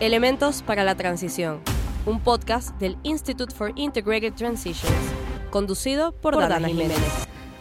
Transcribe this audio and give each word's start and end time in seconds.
Elementos 0.00 0.62
para 0.62 0.82
la 0.82 0.96
Transición, 0.96 1.60
un 2.04 2.18
podcast 2.18 2.76
del 2.80 2.98
Institute 3.04 3.54
for 3.54 3.70
Integrated 3.76 4.32
Transitions, 4.32 4.92
conducido 5.50 6.10
por, 6.10 6.36
Dana, 6.36 6.66
Jiménez. 6.66 6.98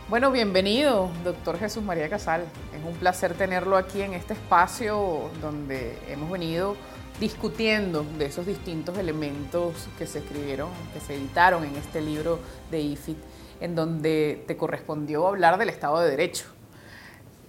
Bueno, 0.09 0.31
bienvenido, 0.31 1.11
doctor 1.23 1.59
Jesús 1.59 1.83
María 1.83 2.09
Casal. 2.09 2.46
Es 2.75 2.83
un 2.83 2.96
placer 2.96 3.35
tenerlo 3.35 3.77
aquí 3.77 4.01
en 4.01 4.14
este 4.14 4.33
espacio 4.33 5.29
donde 5.41 5.96
hemos 6.09 6.32
venido 6.32 6.75
discutiendo 7.19 8.04
de 8.18 8.25
esos 8.25 8.47
distintos 8.47 8.97
elementos 8.97 9.88
que 10.00 10.07
se 10.07 10.18
escribieron, 10.18 10.70
que 10.91 11.02
se 11.02 11.13
editaron 11.13 11.63
en 11.63 11.75
este 11.75 12.02
libro 12.02 12.39
de 12.71 12.81
IFIT, 12.81 13.18
en 13.61 13.75
donde 13.75 14.43
te 14.47 14.57
correspondió 14.57 15.27
hablar 15.27 15.59
del 15.59 15.70
Estado 15.70 16.00
de 16.00 16.09
Derecho. 16.09 16.45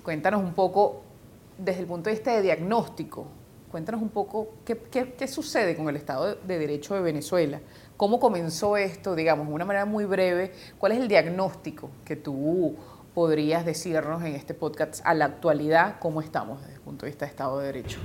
Cuéntanos 0.02 0.42
un 0.42 0.52
poco 0.52 1.00
desde 1.56 1.80
el 1.80 1.86
punto 1.86 2.10
de 2.10 2.16
vista 2.16 2.32
de 2.32 2.42
diagnóstico, 2.42 3.26
cuéntanos 3.74 4.02
un 4.02 4.10
poco 4.10 4.54
qué, 4.64 5.26
sucede 5.26 5.74
con 5.74 5.88
el 5.88 5.96
Estado 5.96 6.36
de 6.36 6.58
Derecho 6.60 6.94
de 6.94 7.00
Venezuela, 7.00 7.58
cómo 7.96 8.20
comenzó 8.20 8.76
esto, 8.76 9.16
digamos, 9.16 9.48
de 9.48 9.52
una 9.52 9.64
manera 9.64 9.84
muy 9.84 10.04
breve, 10.04 10.52
cuál 10.78 10.92
es 10.92 11.00
el 11.00 11.08
diagnóstico 11.08 11.90
que 12.04 12.14
tú 12.14 12.76
podrías 13.14 13.66
decirnos 13.66 14.22
en 14.22 14.36
este 14.36 14.54
podcast 14.54 15.04
a 15.04 15.12
la 15.12 15.24
actualidad, 15.24 15.96
cómo 15.98 16.20
estamos 16.20 16.60
desde 16.60 16.74
el 16.74 16.80
punto 16.82 17.04
de 17.04 17.10
vista 17.10 17.24
de 17.24 17.30
Estado 17.32 17.58
de 17.58 17.66
Derecho. 17.66 17.98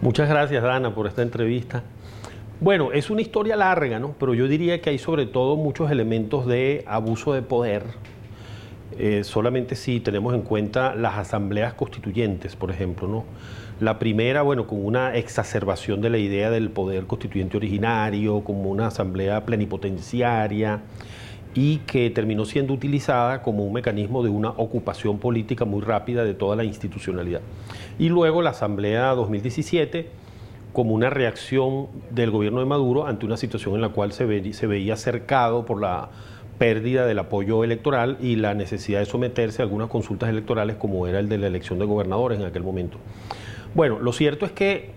Muchas 0.00 0.28
gracias, 0.28 0.60
Dana, 0.64 0.92
por 0.92 1.06
esta 1.06 1.22
entrevista. 1.22 1.84
Bueno, 2.60 2.90
es 2.90 3.08
una 3.08 3.20
historia 3.20 3.54
larga, 3.54 4.00
¿no? 4.00 4.16
Pero 4.18 4.34
yo 4.34 4.48
diría 4.48 4.82
que 4.82 4.90
hay 4.90 4.98
sobre 4.98 5.26
todo 5.26 5.54
muchos 5.54 5.92
elementos 5.92 6.44
de 6.44 6.82
abuso 6.88 7.34
de 7.34 7.42
poder. 7.42 7.84
Eh, 8.98 9.22
solamente 9.22 9.76
si 9.76 10.00
tenemos 10.00 10.34
en 10.34 10.42
cuenta 10.42 10.96
las 10.96 11.18
asambleas 11.18 11.74
constituyentes, 11.74 12.56
por 12.56 12.72
ejemplo, 12.72 13.06
¿no? 13.06 13.24
La 13.80 13.98
primera, 13.98 14.42
bueno, 14.42 14.66
con 14.66 14.84
una 14.84 15.14
exacerbación 15.14 16.00
de 16.00 16.10
la 16.10 16.18
idea 16.18 16.50
del 16.50 16.70
poder 16.70 17.06
constituyente 17.06 17.56
originario, 17.56 18.42
como 18.42 18.70
una 18.70 18.88
asamblea 18.88 19.44
plenipotenciaria, 19.44 20.82
y 21.54 21.78
que 21.78 22.10
terminó 22.10 22.44
siendo 22.44 22.74
utilizada 22.74 23.42
como 23.42 23.64
un 23.64 23.72
mecanismo 23.72 24.22
de 24.22 24.30
una 24.30 24.50
ocupación 24.50 25.18
política 25.18 25.64
muy 25.64 25.80
rápida 25.80 26.24
de 26.24 26.34
toda 26.34 26.56
la 26.56 26.64
institucionalidad. 26.64 27.40
Y 27.98 28.08
luego 28.08 28.42
la 28.42 28.50
Asamblea 28.50 29.10
2017 29.10 30.08
como 30.72 30.94
una 30.94 31.10
reacción 31.10 31.86
del 32.10 32.30
gobierno 32.30 32.60
de 32.60 32.66
Maduro 32.66 33.06
ante 33.06 33.26
una 33.26 33.36
situación 33.36 33.74
en 33.74 33.80
la 33.80 33.88
cual 33.88 34.12
se, 34.12 34.26
veía 34.26 34.96
cercado 34.96 35.64
por 35.64 35.80
la 35.80 36.10
pérdida 36.58 37.06
del 37.06 37.18
apoyo 37.18 37.64
electoral 37.64 38.18
y 38.20 38.36
la 38.36 38.54
necesidad 38.54 39.00
de 39.00 39.06
someterse 39.06 39.62
a 39.62 39.64
algunas 39.64 39.88
consultas 39.88 40.28
electorales 40.28 40.76
como 40.76 41.06
era 41.06 41.20
el 41.20 41.28
de 41.28 41.38
la 41.38 41.46
elección 41.46 41.78
de 41.78 41.86
gobernadores 41.86 42.38
en 42.38 42.46
aquel 42.46 42.62
momento. 42.62 42.98
Bueno, 43.74 43.98
lo 44.00 44.12
cierto 44.12 44.46
es 44.46 44.52
que 44.52 44.90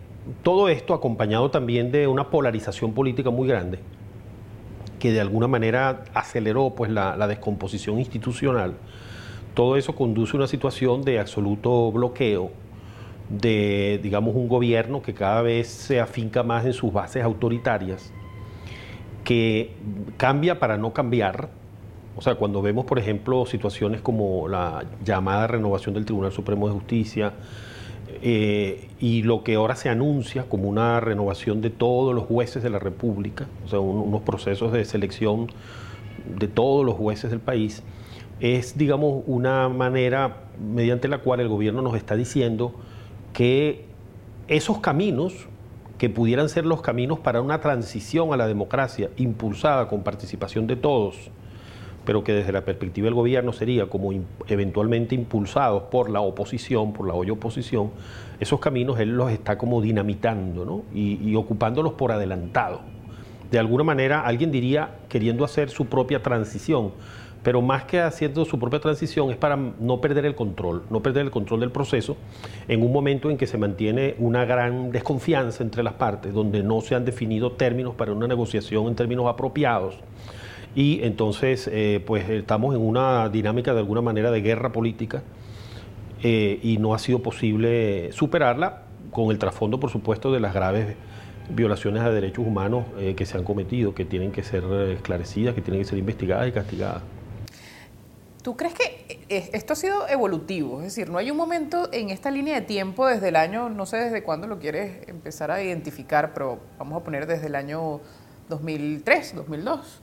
todo 0.44 0.70
esto 0.70 0.94
acompañado 0.94 1.52
también 1.52 1.92
de 1.92 2.08
una 2.08 2.30
polarización 2.30 2.94
política 2.94 3.30
muy 3.30 3.48
grande, 3.48 3.80
que 5.00 5.12
de 5.12 5.20
alguna 5.20 5.48
manera 5.48 6.04
aceleró 6.14 6.74
pues, 6.76 6.92
la, 6.92 7.28
descomposición 7.28 8.00
institucional, 8.00 8.76
todo 9.54 9.76
eso 9.76 9.96
conduce 9.96 10.38
a 10.38 10.40
una 10.40 10.48
situación 10.48 11.02
de 11.02 11.20
absoluto 11.20 11.92
bloqueo 11.92 12.52
de, 13.30 14.00
digamos, 14.02 14.36
un 14.36 14.48
gobierno 14.48 15.02
que 15.02 15.14
cada 15.14 15.42
vez 15.42 15.68
se 15.68 16.00
afinca 16.00 16.44
más 16.44 16.66
en 16.66 16.74
sus 16.74 16.94
bases 16.94 17.24
autoritarias, 17.24 18.14
que 19.24 19.74
cambia 20.18 20.60
para 20.60 20.78
no 20.78 20.94
cambiar. 20.94 21.50
O 22.16 22.22
sea, 22.22 22.36
cuando 22.36 22.62
vemos, 22.62 22.86
por 22.86 23.00
ejemplo, 23.00 23.46
situaciones 23.46 24.02
como 24.02 24.48
la 24.48 24.84
llamada 25.04 25.48
renovación 25.48 25.94
del 25.96 26.06
Tribunal 26.06 26.32
Supremo 26.32 26.68
de 26.68 26.74
Justicia, 26.74 27.34
eh, 28.24 28.90
y 29.00 29.24
lo 29.24 29.44
que 29.44 29.56
ahora 29.56 29.76
se 29.76 29.90
anuncia 29.90 30.44
como 30.44 30.70
una 30.70 31.00
renovación 31.00 31.62
de 31.62 31.72
todos 31.72 32.14
los 32.14 32.26
jueces 32.26 32.62
de 32.62 32.70
la 32.70 32.80
República, 32.80 33.48
o 33.66 33.68
sea, 33.68 33.80
unos 33.80 34.22
procesos 34.22 34.72
de 34.72 34.86
selección 34.86 35.48
de 36.38 36.48
todos 36.48 36.86
los 36.86 36.96
jueces 36.96 37.32
del 37.32 37.40
país, 37.40 37.84
es, 38.40 38.78
digamos, 38.78 39.24
una 39.26 39.70
manera 39.70 40.44
mediante 40.60 41.08
la 41.08 41.20
cual 41.20 41.40
el 41.40 41.48
gobierno 41.48 41.82
nos 41.82 41.96
está 41.96 42.16
diciendo 42.16 42.74
que 43.34 43.86
esos 44.48 44.80
caminos, 44.80 45.48
que 45.98 46.10
pudieran 46.10 46.50
ser 46.50 46.66
los 46.66 46.82
caminos 46.82 47.20
para 47.20 47.42
una 47.42 47.60
transición 47.62 48.34
a 48.34 48.38
la 48.38 48.48
democracia 48.48 49.10
impulsada 49.18 49.88
con 49.88 50.04
participación 50.04 50.68
de 50.68 50.76
todos, 50.76 51.32
pero 52.06 52.24
que 52.24 52.34
desde 52.34 52.52
la 52.52 52.66
perspectiva 52.66 53.06
del 53.06 53.14
gobierno 53.14 53.54
sería 53.54 53.88
como 53.88 54.12
eventualmente 54.48 55.16
impulsados 55.16 55.84
por 55.84 56.10
la 56.10 56.22
oposición, 56.22 56.94
por 56.94 57.08
la 57.08 57.14
hoy 57.14 57.30
oposición, 57.30 57.92
esos 58.40 58.60
caminos 58.60 59.00
él 59.00 59.10
los 59.12 59.32
está 59.32 59.58
como 59.58 59.82
dinamitando 59.82 60.66
¿no? 60.66 60.84
y, 60.94 61.36
ocupándolos 61.36 61.94
por 61.94 62.12
adelantado. 62.12 62.82
De 63.52 63.60
alguna 63.60 63.84
manera, 63.84 64.22
alguien 64.22 64.52
diría 64.52 65.00
queriendo 65.10 65.44
hacer 65.44 65.70
su 65.70 65.86
propia 65.86 66.24
transición, 66.24 66.92
pero 67.44 67.62
más 67.62 67.84
que 67.84 68.00
haciendo 68.00 68.46
su 68.46 68.58
propia 68.58 68.80
transición 68.80 69.32
es 69.32 69.38
para 69.38 69.56
no 69.56 70.00
perder 70.00 70.26
el 70.26 70.36
control, 70.36 70.84
no 70.90 71.02
perder 71.02 71.26
el 71.26 71.32
control 71.32 71.60
del 71.60 71.72
proceso 71.72 72.16
en 72.68 72.84
un 72.84 72.94
momento 72.94 73.30
en 73.30 73.38
que 73.38 73.48
se 73.48 73.58
mantiene 73.58 74.16
una 74.20 74.46
gran 74.46 74.92
desconfianza 74.92 75.64
entre 75.64 75.84
las 75.84 75.94
partes, 75.94 76.34
donde 76.34 76.64
no 76.64 76.82
se 76.82 76.96
han 76.96 77.04
definido 77.04 77.52
términos 77.52 77.96
para 77.96 78.14
una 78.14 78.28
negociación 78.28 78.88
en 78.88 78.96
términos 78.96 79.26
apropiados 79.28 79.98
y 80.76 81.04
entonces 81.04 81.70
eh, 81.72 82.02
pues 82.06 82.30
estamos 82.30 82.76
en 82.76 82.82
una 82.82 83.28
dinámica 83.30 83.74
de 83.74 83.80
alguna 83.80 84.02
manera 84.02 84.32
de 84.32 84.42
guerra 84.42 84.72
política 84.72 85.22
eh, 86.24 86.60
y 86.62 86.78
no 86.78 86.94
ha 86.94 87.00
sido 87.00 87.20
posible 87.20 88.12
superarla 88.14 88.84
con 89.12 89.32
el 89.32 89.40
trasfondo 89.40 89.80
por 89.80 89.90
supuesto 89.90 90.32
de 90.32 90.40
las 90.40 90.54
graves 90.54 90.96
violaciones 91.50 92.04
a 92.04 92.12
derechos 92.12 92.46
humanos 92.46 92.86
eh, 92.98 93.16
que 93.16 93.26
se 93.26 93.38
han 93.38 93.44
cometido, 93.44 93.94
que 93.94 94.06
tienen 94.06 94.32
que 94.32 94.44
ser 94.44 94.64
esclarecidas, 94.64 95.54
que 95.54 95.62
tienen 95.62 95.82
que 95.82 95.90
ser 95.90 95.98
investigadas 95.98 96.48
y 96.48 96.52
castigadas. 96.54 97.02
¿Tú 98.42 98.56
crees 98.56 98.74
que 98.74 99.20
esto 99.30 99.74
ha 99.74 99.76
sido 99.76 100.08
evolutivo? 100.08 100.80
Es 100.80 100.86
decir, 100.86 101.10
no 101.12 101.20
hay 101.20 101.30
un 101.30 101.38
momento 101.38 101.90
en 101.92 102.10
esta 102.10 102.32
línea 102.32 102.56
de 102.56 102.62
tiempo 102.62 103.06
desde 103.06 103.30
el 103.30 103.36
año, 103.36 103.70
no 103.70 103.86
sé 103.86 103.98
desde 103.98 104.24
cuándo 104.24 104.48
lo 104.48 104.58
quieres 104.58 105.08
empezar 105.08 105.52
a 105.52 105.62
identificar, 105.62 106.34
pero 106.34 106.60
vamos 106.80 107.00
a 107.00 107.04
poner 107.04 107.28
desde 107.28 107.48
el 107.48 107.56
año 107.56 108.00
2003, 108.50 109.36
2002, 109.36 110.02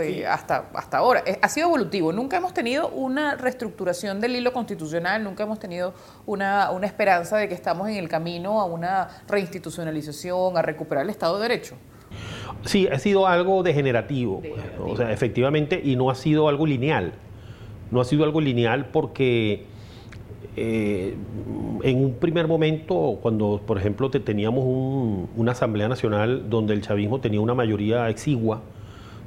eh, 0.00 0.26
hasta, 0.26 0.66
hasta 0.74 0.98
ahora. 0.98 1.22
Eh, 1.26 1.38
ha 1.40 1.48
sido 1.48 1.68
evolutivo. 1.68 2.12
Nunca 2.12 2.36
hemos 2.36 2.54
tenido 2.54 2.88
una 2.88 3.34
reestructuración 3.36 4.20
del 4.20 4.36
hilo 4.36 4.52
constitucional, 4.52 5.22
nunca 5.22 5.44
hemos 5.44 5.58
tenido 5.58 5.94
una, 6.26 6.70
una 6.70 6.86
esperanza 6.86 7.36
de 7.36 7.48
que 7.48 7.54
estamos 7.54 7.88
en 7.88 7.96
el 7.96 8.08
camino 8.08 8.60
a 8.60 8.64
una 8.64 9.08
reinstitucionalización, 9.28 10.56
a 10.56 10.62
recuperar 10.62 11.04
el 11.04 11.10
Estado 11.10 11.36
de 11.38 11.48
Derecho. 11.48 11.76
Sí, 12.64 12.88
ha 12.88 12.98
sido 12.98 13.26
algo 13.26 13.62
degenerativo, 13.62 14.40
o 14.78 14.96
sea, 14.96 15.12
efectivamente, 15.12 15.80
y 15.82 15.96
no 15.96 16.10
ha 16.10 16.14
sido 16.14 16.48
algo 16.48 16.66
lineal. 16.66 17.12
No 17.90 18.00
ha 18.00 18.04
sido 18.04 18.24
algo 18.24 18.40
lineal 18.40 18.86
porque 18.86 19.66
eh, 20.56 21.14
en 21.82 22.04
un 22.04 22.14
primer 22.14 22.46
momento, 22.46 23.18
cuando, 23.20 23.60
por 23.66 23.78
ejemplo, 23.78 24.10
teníamos 24.10 24.64
una 25.36 25.52
Asamblea 25.52 25.88
Nacional 25.88 26.48
donde 26.48 26.74
el 26.74 26.80
chavismo 26.80 27.20
tenía 27.20 27.40
una 27.40 27.54
mayoría 27.54 28.08
exigua, 28.08 28.62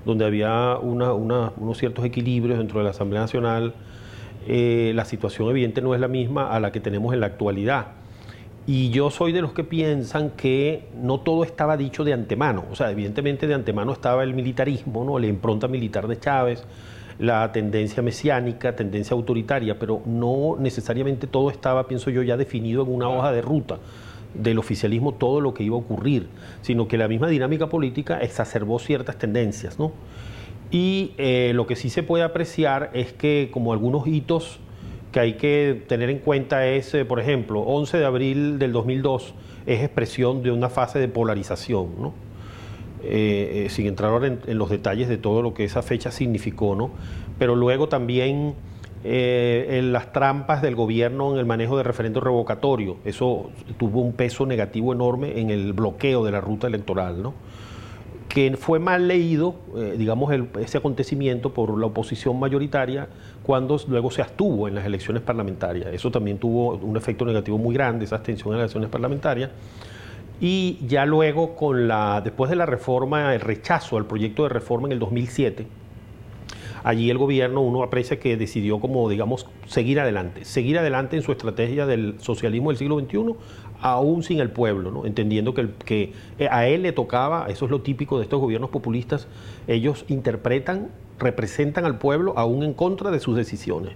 donde 0.07 0.25
había 0.25 0.77
unos 0.77 1.77
ciertos 1.77 2.05
equilibrios 2.05 2.57
dentro 2.57 2.79
de 2.79 2.85
la 2.85 2.91
Asamblea 2.91 3.21
Nacional, 3.21 3.73
eh, 4.47 4.93
la 4.95 5.05
situación 5.05 5.49
evidente 5.49 5.81
no 5.81 5.93
es 5.93 5.99
la 5.99 6.07
misma 6.07 6.49
a 6.49 6.59
la 6.59 6.71
que 6.71 6.79
tenemos 6.79 7.13
en 7.13 7.19
la 7.19 7.27
actualidad. 7.27 7.87
Y 8.65 8.89
yo 8.89 9.11
soy 9.11 9.33
de 9.33 9.41
los 9.41 9.53
que 9.53 9.63
piensan 9.63 10.31
que 10.31 10.87
no 11.01 11.19
todo 11.19 11.43
estaba 11.43 11.77
dicho 11.77 12.03
de 12.03 12.13
antemano. 12.13 12.65
O 12.71 12.75
sea, 12.75 12.89
evidentemente 12.89 13.47
de 13.47 13.53
antemano 13.53 13.91
estaba 13.91 14.23
el 14.23 14.33
militarismo, 14.33 15.05
¿no? 15.05 15.19
la 15.19 15.27
impronta 15.27 15.67
militar 15.67 16.07
de 16.07 16.19
Chávez, 16.19 16.65
la 17.19 17.51
tendencia 17.51 18.01
mesiánica, 18.01 18.75
tendencia 18.75 19.13
autoritaria, 19.13 19.77
pero 19.77 20.01
no 20.05 20.55
necesariamente 20.57 21.27
todo 21.27 21.49
estaba, 21.49 21.87
pienso 21.87 22.09
yo, 22.09 22.23
ya 22.23 22.37
definido 22.37 22.83
en 22.83 22.93
una 22.93 23.09
hoja 23.09 23.31
de 23.31 23.41
ruta 23.41 23.79
del 24.37 24.59
oficialismo 24.59 25.13
todo 25.13 25.41
lo 25.41 25.53
que 25.53 25.63
iba 25.63 25.75
a 25.75 25.79
ocurrir, 25.79 26.27
sino 26.61 26.87
que 26.87 26.97
la 26.97 27.07
misma 27.07 27.27
dinámica 27.27 27.67
política 27.67 28.19
exacerbó 28.19 28.79
ciertas 28.79 29.17
tendencias. 29.17 29.79
¿no? 29.79 29.91
Y 30.71 31.11
eh, 31.17 31.51
lo 31.53 31.67
que 31.67 31.75
sí 31.75 31.89
se 31.89 32.03
puede 32.03 32.23
apreciar 32.23 32.91
es 32.93 33.13
que 33.13 33.49
como 33.51 33.73
algunos 33.73 34.07
hitos 34.07 34.59
que 35.11 35.19
hay 35.19 35.33
que 35.33 35.83
tener 35.87 36.09
en 36.09 36.19
cuenta 36.19 36.67
es, 36.67 36.93
eh, 36.93 37.05
por 37.05 37.19
ejemplo, 37.19 37.61
11 37.61 37.97
de 37.97 38.05
abril 38.05 38.59
del 38.59 38.71
2002 38.73 39.33
es 39.65 39.83
expresión 39.83 40.43
de 40.43 40.51
una 40.51 40.69
fase 40.69 40.99
de 40.99 41.07
polarización, 41.07 41.89
¿no? 41.99 42.13
Eh, 43.03 43.67
sin 43.69 43.85
entrar 43.85 44.11
ahora 44.11 44.27
en, 44.27 44.39
en, 44.47 44.57
los 44.57 44.69
detalles 44.71 45.07
de 45.07 45.17
todo 45.17 45.43
lo 45.43 45.53
que 45.53 45.63
esa 45.63 45.83
fecha 45.83 46.09
significó, 46.09 46.75
¿no? 46.75 46.89
pero 47.37 47.55
luego 47.55 47.87
también 47.87 48.55
eh, 49.09 49.77
en 49.77 49.93
las 49.93 50.11
trampas 50.11 50.61
del 50.61 50.75
gobierno 50.75 51.31
en 51.31 51.39
el 51.39 51.45
manejo 51.45 51.77
de 51.77 51.83
referendo 51.83 52.19
revocatorio. 52.19 52.97
Eso 53.05 53.51
tuvo 53.77 54.01
un 54.01 54.11
peso 54.11 54.45
negativo 54.45 54.91
enorme 54.91 55.39
en 55.39 55.49
el 55.49 55.71
bloqueo 55.71 56.25
de 56.25 56.31
la 56.31 56.41
ruta 56.41 56.67
electoral, 56.67 57.23
¿no? 57.23 57.33
que 58.27 58.57
fue 58.57 58.79
mal 58.79 59.07
leído, 59.07 59.55
eh, 59.77 59.95
digamos, 59.97 60.33
ese 60.59 60.77
acontecimiento 60.77 61.53
por 61.53 61.79
la 61.79 61.85
oposición 61.85 62.37
mayoritaria 62.37 63.07
cuando 63.43 63.79
luego 63.87 64.11
se 64.11 64.21
abstuvo 64.21 64.67
en 64.67 64.75
las 64.75 64.85
elecciones 64.85 65.23
parlamentarias. 65.23 65.87
Eso 65.93 66.11
también 66.11 66.37
tuvo 66.37 66.75
un 66.75 66.97
efecto 66.97 67.23
negativo 67.23 67.57
muy 67.57 67.73
grande, 67.73 68.03
esa 68.03 68.17
abstención 68.17 68.49
en 68.49 68.59
las 68.59 68.65
elecciones 68.65 68.89
parlamentarias. 68.89 69.51
Y 70.41 70.79
ya 70.85 71.05
luego, 71.05 71.55
con 71.55 71.87
la, 71.87 72.19
después 72.19 72.49
de 72.49 72.57
la 72.57 72.65
reforma, 72.65 73.33
el 73.33 73.39
rechazo 73.39 73.95
al 73.95 74.05
proyecto 74.05 74.43
de 74.43 74.49
reforma 74.49 74.89
en 74.89 74.91
el 74.91 74.99
2007, 74.99 75.65
allí 76.87 77.09
el 77.09 77.17
gobierno, 77.17 77.59
uno 77.59 77.83
aprecia 77.83 78.17
que 78.17 78.37
decidió 78.37 78.79
como, 78.79 79.09
digamos, 79.09 79.45
seguir 79.65 79.99
adelante, 79.99 80.45
seguir 80.45 80.79
adelante 80.79 81.17
en 81.17 81.21
su 81.21 81.33
estrategia 81.33 81.85
del 81.85 82.15
socialismo 82.21 82.69
del 82.69 82.77
siglo 82.77 82.97
XXI, 82.97 83.35
aún 83.81 84.23
sin 84.23 84.39
el 84.39 84.51
pueblo, 84.51 84.89
¿no? 84.89 85.05
entendiendo 85.05 85.53
que, 85.53 85.67
que 85.83 86.13
a 86.49 86.65
él 86.65 86.83
le 86.83 86.93
tocaba, 86.93 87.47
eso 87.49 87.65
es 87.65 87.71
lo 87.71 87.81
típico 87.81 88.19
de 88.19 88.23
estos 88.23 88.39
gobiernos 88.39 88.69
populistas, 88.69 89.27
ellos 89.67 90.05
interpretan, 90.07 90.87
representan 91.19 91.83
al 91.83 91.97
pueblo 91.97 92.33
aún 92.37 92.63
en 92.63 92.73
contra 92.73 93.11
de 93.11 93.19
sus 93.19 93.35
decisiones. 93.35 93.91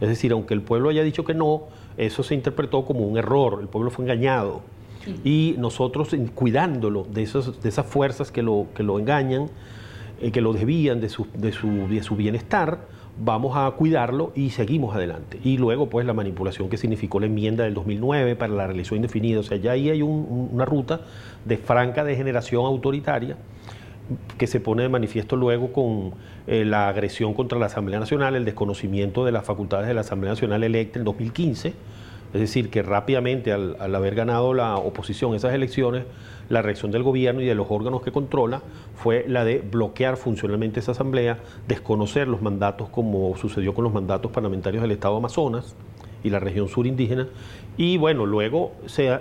Es 0.00 0.08
decir, 0.08 0.32
aunque 0.32 0.54
el 0.54 0.62
pueblo 0.62 0.88
haya 0.88 1.04
dicho 1.04 1.24
que 1.24 1.34
no, 1.34 1.68
eso 1.96 2.24
se 2.24 2.34
interpretó 2.34 2.84
como 2.84 3.06
un 3.06 3.16
error, 3.16 3.58
el 3.60 3.68
pueblo 3.68 3.92
fue 3.92 4.06
engañado. 4.06 4.62
Y 5.22 5.54
nosotros, 5.58 6.16
cuidándolo 6.34 7.04
de, 7.04 7.22
esos, 7.22 7.62
de 7.62 7.68
esas 7.68 7.86
fuerzas 7.86 8.32
que 8.32 8.42
lo, 8.42 8.66
que 8.74 8.82
lo 8.82 8.98
engañan, 8.98 9.50
eh, 10.20 10.30
que 10.30 10.40
lo 10.40 10.52
desvían 10.52 11.00
de 11.00 11.08
su, 11.08 11.26
de, 11.34 11.52
su, 11.52 11.88
de 11.88 12.02
su 12.02 12.16
bienestar, 12.16 12.86
vamos 13.18 13.56
a 13.56 13.70
cuidarlo 13.72 14.32
y 14.34 14.50
seguimos 14.50 14.94
adelante. 14.94 15.38
Y 15.44 15.58
luego, 15.58 15.88
pues, 15.88 16.06
la 16.06 16.14
manipulación 16.14 16.68
que 16.68 16.76
significó 16.76 17.20
la 17.20 17.26
enmienda 17.26 17.64
del 17.64 17.74
2009 17.74 18.36
para 18.36 18.52
la 18.52 18.66
reelección 18.66 18.96
indefinida. 18.96 19.40
O 19.40 19.42
sea, 19.42 19.56
ya 19.56 19.72
ahí 19.72 19.90
hay 19.90 20.02
una 20.02 20.64
ruta 20.64 21.00
de 21.44 21.56
franca 21.56 22.04
degeneración 22.04 22.64
autoritaria 22.64 23.36
que 24.36 24.46
se 24.46 24.60
pone 24.60 24.82
de 24.82 24.88
manifiesto 24.88 25.34
luego 25.36 25.72
con 25.72 26.12
eh, 26.46 26.64
la 26.64 26.88
agresión 26.88 27.32
contra 27.32 27.58
la 27.58 27.66
Asamblea 27.66 27.98
Nacional, 27.98 28.36
el 28.36 28.44
desconocimiento 28.44 29.24
de 29.24 29.32
las 29.32 29.44
facultades 29.44 29.88
de 29.88 29.94
la 29.94 30.02
Asamblea 30.02 30.32
Nacional 30.32 30.62
electa 30.62 30.98
en 30.98 31.04
2015 31.06 31.72
es 32.34 32.40
decir, 32.40 32.68
que 32.68 32.82
rápidamente 32.82 33.52
al, 33.52 33.94
haber 33.94 34.16
ganado 34.16 34.54
la 34.54 34.76
oposición 34.76 35.36
esas 35.36 35.54
elecciones, 35.54 36.04
la 36.48 36.62
reacción 36.62 36.90
del 36.90 37.04
gobierno 37.04 37.40
y 37.40 37.46
de 37.46 37.54
los 37.54 37.68
órganos 37.70 38.02
que 38.02 38.10
controla 38.10 38.60
fue 38.96 39.24
la 39.28 39.44
de 39.44 39.60
bloquear 39.60 40.16
funcionalmente 40.16 40.80
esa 40.80 40.92
asamblea, 40.92 41.38
desconocer 41.68 42.26
los 42.26 42.42
mandatos 42.42 42.88
como 42.88 43.36
sucedió 43.36 43.72
con 43.72 43.84
los 43.84 43.92
mandatos 43.92 44.32
parlamentarios 44.32 44.82
del 44.82 44.90
Estado 44.90 45.16
Amazonas 45.16 45.76
y 46.24 46.30
la 46.30 46.40
región 46.40 46.66
sur 46.68 46.88
indígena. 46.88 47.28
Y 47.76 47.98
bueno, 47.98 48.26
luego 48.26 48.72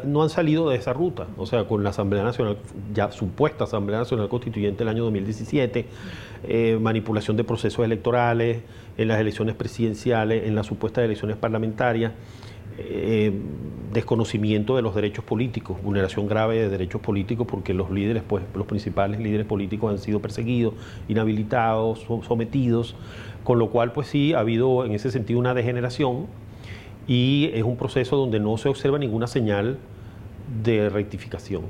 no 0.05 0.23
han 0.23 0.29
salido 0.29 0.69
de 0.69 0.77
esa 0.77 0.93
ruta, 0.93 1.27
o 1.37 1.45
sea, 1.45 1.65
con 1.65 1.83
la 1.83 1.91
Asamblea 1.91 2.23
Nacional, 2.23 2.57
ya 2.95 3.11
supuesta 3.11 3.65
Asamblea 3.65 3.99
Nacional 3.99 4.27
Constituyente 4.27 4.79
del 4.79 4.89
año 4.89 5.03
2017, 5.03 5.85
eh, 6.47 6.79
manipulación 6.81 7.37
de 7.37 7.43
procesos 7.43 7.85
electorales, 7.85 8.63
en 8.97 9.07
las 9.07 9.19
elecciones 9.19 9.55
presidenciales, 9.55 10.45
en 10.45 10.55
las 10.55 10.67
supuestas 10.67 11.03
elecciones 11.03 11.37
parlamentarias. 11.37 12.11
Eh, 12.77 13.31
desconocimiento 13.93 14.75
de 14.75 14.81
los 14.81 14.95
derechos 14.95 15.23
políticos, 15.23 15.77
vulneración 15.83 16.27
grave 16.27 16.59
de 16.59 16.69
derechos 16.69 16.99
políticos 16.99 17.45
porque 17.47 17.75
los 17.75 17.91
líderes, 17.91 18.23
pues 18.27 18.43
los 18.55 18.65
principales 18.65 19.19
líderes 19.19 19.45
políticos 19.45 19.91
han 19.91 19.99
sido 19.99 20.19
perseguidos, 20.19 20.73
inhabilitados, 21.07 22.05
sometidos, 22.27 22.95
con 23.43 23.59
lo 23.59 23.69
cual 23.69 23.91
pues 23.91 24.07
sí 24.07 24.33
ha 24.33 24.39
habido 24.39 24.85
en 24.85 24.93
ese 24.93 25.11
sentido 25.11 25.39
una 25.39 25.53
degeneración 25.53 26.25
y 27.07 27.51
es 27.53 27.63
un 27.63 27.77
proceso 27.77 28.17
donde 28.17 28.39
no 28.39 28.57
se 28.57 28.69
observa 28.69 28.97
ninguna 28.97 29.27
señal 29.27 29.77
de 30.63 30.89
rectificación. 30.89 31.61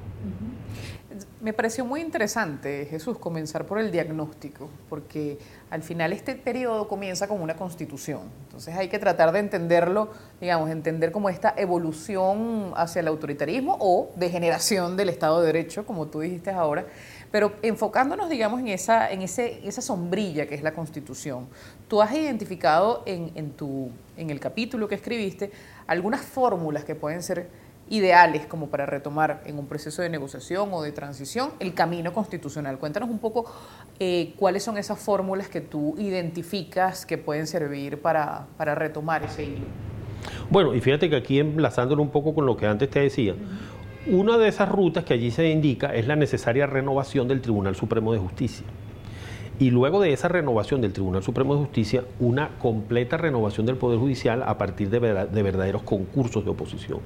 Me 1.44 1.52
pareció 1.52 1.84
muy 1.84 2.00
interesante, 2.00 2.88
Jesús, 2.90 3.18
comenzar 3.18 3.66
por 3.66 3.78
el 3.78 3.92
diagnóstico, 3.92 4.70
porque 4.88 5.38
al 5.72 5.84
final 5.84 6.14
este 6.14 6.36
periodo 6.36 6.88
comienza 6.88 7.28
con 7.28 7.42
una 7.42 7.58
constitución. 7.58 8.22
Entonces 8.46 8.74
hay 8.78 8.88
que 8.88 8.98
tratar 8.98 9.34
de 9.34 9.40
entenderlo, 9.40 10.10
digamos, 10.40 10.70
entender 10.70 11.12
como 11.12 11.28
esta 11.28 11.54
evolución 11.58 12.72
hacia 12.78 13.02
el 13.02 13.10
autoritarismo 13.10 13.76
o 13.82 14.10
degeneración 14.16 14.96
del 14.96 15.10
Estado 15.10 15.42
de 15.42 15.48
Derecho, 15.48 15.86
como 15.86 16.08
tú 16.08 16.22
dijiste 16.22 16.50
ahora, 16.50 16.86
pero 17.30 17.52
enfocándonos, 17.62 18.30
digamos, 18.30 18.62
en 18.62 18.70
esa, 18.70 19.12
en 19.12 19.22
ese, 19.22 19.68
esa 19.68 19.82
sombrilla 19.82 20.48
que 20.48 20.56
es 20.56 20.64
la 20.64 20.74
constitución. 20.74 21.50
Tú 21.90 22.02
has 22.02 22.14
identificado 22.14 23.04
en, 23.06 23.34
en, 23.36 23.52
tu, 23.52 23.90
en 24.16 24.30
el 24.30 24.40
capítulo 24.40 24.88
que 24.88 24.96
escribiste 24.96 25.52
algunas 25.88 26.22
fórmulas 26.22 26.86
que 26.86 26.96
pueden 26.96 27.22
ser 27.22 27.50
ideales 27.90 28.46
como 28.46 28.68
para 28.70 28.86
retomar 28.86 29.42
en 29.46 29.60
un 29.60 29.68
proceso 29.68 30.02
de 30.02 30.10
negociación 30.10 30.70
o 30.72 30.82
de 30.82 30.92
transición 30.92 31.52
el 31.60 31.74
camino 31.74 32.14
constitucional. 32.14 32.78
Cuéntanos 32.78 33.10
un 33.10 33.20
poco 33.20 33.46
eh, 34.00 34.34
cuáles 34.38 34.64
son 34.64 34.78
esas 34.78 35.00
fórmulas 35.00 35.48
que 35.48 35.62
tú 35.62 35.96
identificas 35.98 37.06
que 37.06 37.18
pueden 37.18 37.48
servir 37.48 38.02
para, 38.02 38.48
retomar 38.58 39.24
ese 39.24 39.44
hilo. 39.46 39.66
Bueno, 40.50 40.74
y 40.74 40.82
fíjate 40.82 41.10
que 41.10 41.18
aquí 41.18 41.40
enlazándolo 41.40 42.02
un 42.02 42.10
poco 42.10 42.34
con 42.34 42.46
lo 42.46 42.56
que 42.56 42.66
antes 42.66 42.90
te 42.90 43.02
decía, 43.02 43.36
una 44.08 44.38
de 44.38 44.48
esas 44.48 44.70
rutas 44.70 45.04
que 45.04 45.14
allí 45.14 45.32
se 45.32 45.50
indica 45.50 45.94
es 45.94 46.08
la 46.08 46.16
necesaria 46.16 46.66
renovación 46.66 47.28
del 47.28 47.42
Tribunal 47.42 47.76
Supremo 47.76 48.14
de 48.14 48.20
Justicia. 48.20 48.66
Y 49.60 49.70
luego 49.70 50.02
de 50.02 50.14
esa 50.14 50.30
renovación 50.30 50.82
del 50.82 50.94
Tribunal 50.94 51.22
Supremo 51.22 51.54
de 51.56 51.62
Justicia, 51.62 52.04
una 52.20 52.58
completa 52.58 53.18
renovación 53.18 53.66
del 53.66 53.78
Poder 53.78 54.00
Judicial 54.00 54.44
a 54.44 54.58
partir 54.58 54.90
de, 54.90 55.00
de 55.00 55.44
verdaderos 55.44 55.84
concursos 55.84 56.44
de 56.44 56.52
oposición 56.52 57.02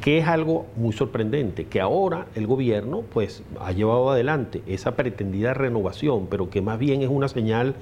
que 0.00 0.18
es 0.18 0.26
algo 0.26 0.66
muy 0.76 0.92
sorprendente, 0.92 1.66
que 1.66 1.80
ahora 1.80 2.26
el 2.34 2.46
gobierno 2.46 3.02
pues 3.12 3.42
ha 3.60 3.72
llevado 3.72 4.10
adelante 4.10 4.62
esa 4.66 4.96
pretendida 4.96 5.54
renovación, 5.54 6.26
pero 6.30 6.48
que 6.48 6.62
más 6.62 6.78
bien 6.78 7.02
es 7.02 7.08
una 7.08 7.28
señal 7.28 7.74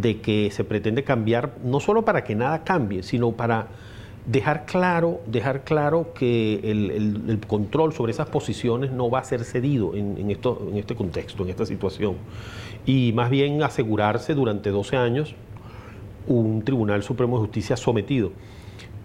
de 0.00 0.20
que 0.20 0.50
se 0.50 0.64
pretende 0.64 1.04
cambiar, 1.04 1.56
no 1.64 1.80
solo 1.80 2.04
para 2.04 2.24
que 2.24 2.34
nada 2.34 2.64
cambie, 2.64 3.02
sino 3.02 3.32
para 3.32 3.68
dejar 4.26 4.64
claro, 4.66 5.20
dejar 5.26 5.64
claro 5.64 6.12
que 6.14 6.60
el, 6.62 7.40
control 7.46 7.92
sobre 7.92 8.12
esas 8.12 8.28
posiciones 8.28 8.92
no 8.92 9.10
va 9.10 9.18
a 9.18 9.24
ser 9.24 9.44
cedido 9.44 9.94
en, 9.94 10.30
este 10.30 10.94
contexto, 10.94 11.42
en 11.42 11.50
esta 11.50 11.66
situación, 11.66 12.16
y 12.86 13.12
más 13.14 13.30
bien 13.30 13.62
asegurarse 13.62 14.34
durante 14.34 14.70
12 14.70 14.96
años 14.96 15.34
un 16.26 16.62
Tribunal 16.62 17.02
Supremo 17.02 17.36
de 17.36 17.46
Justicia 17.46 17.76
sometido. 17.76 18.32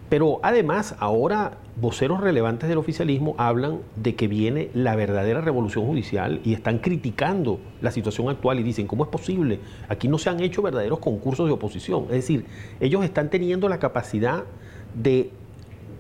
Pero 0.10 0.40
además, 0.44 0.96
ahora 1.00 1.58
voceros 1.78 2.22
relevantes 2.22 2.70
del 2.70 2.78
oficialismo 2.78 3.36
hablan 3.38 3.80
de 3.96 4.16
que 4.16 4.28
viene 4.28 4.70
la 4.74 4.96
verdadera 4.96 5.42
revolución 5.42 5.86
judicial 5.86 6.42
y 6.44 6.54
están 6.54 6.78
criticando 6.80 7.60
la 7.82 7.92
situación 7.92 8.30
actual 8.30 8.60
y 8.60 8.64
dicen, 8.64 8.88
¿cómo 8.88 9.04
es 9.04 9.10
posible? 9.10 9.60
Aquí 9.90 10.08
no 10.08 10.18
se 10.18 10.30
han 10.30 10.40
hecho 10.42 10.62
verdaderos 10.62 11.00
concursos 11.00 11.48
de 11.48 11.54
oposición. 11.54 12.04
Es 12.06 12.18
decir, 12.18 12.46
ellos 12.80 13.04
están 13.04 13.30
teniendo 13.30 13.68
la 13.68 13.80
capacidad 13.80 14.44
de, 14.94 15.32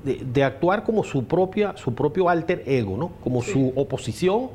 de, 0.06 0.44
actuar 0.44 0.84
como 0.84 1.04
su, 1.04 1.26
propia, 1.26 1.76
su 1.78 1.94
propio 1.96 2.30
alter 2.30 2.64
ego, 2.66 2.96
¿no? 2.96 3.12
como 3.24 3.42
su 3.42 3.74
oposición 3.76 4.50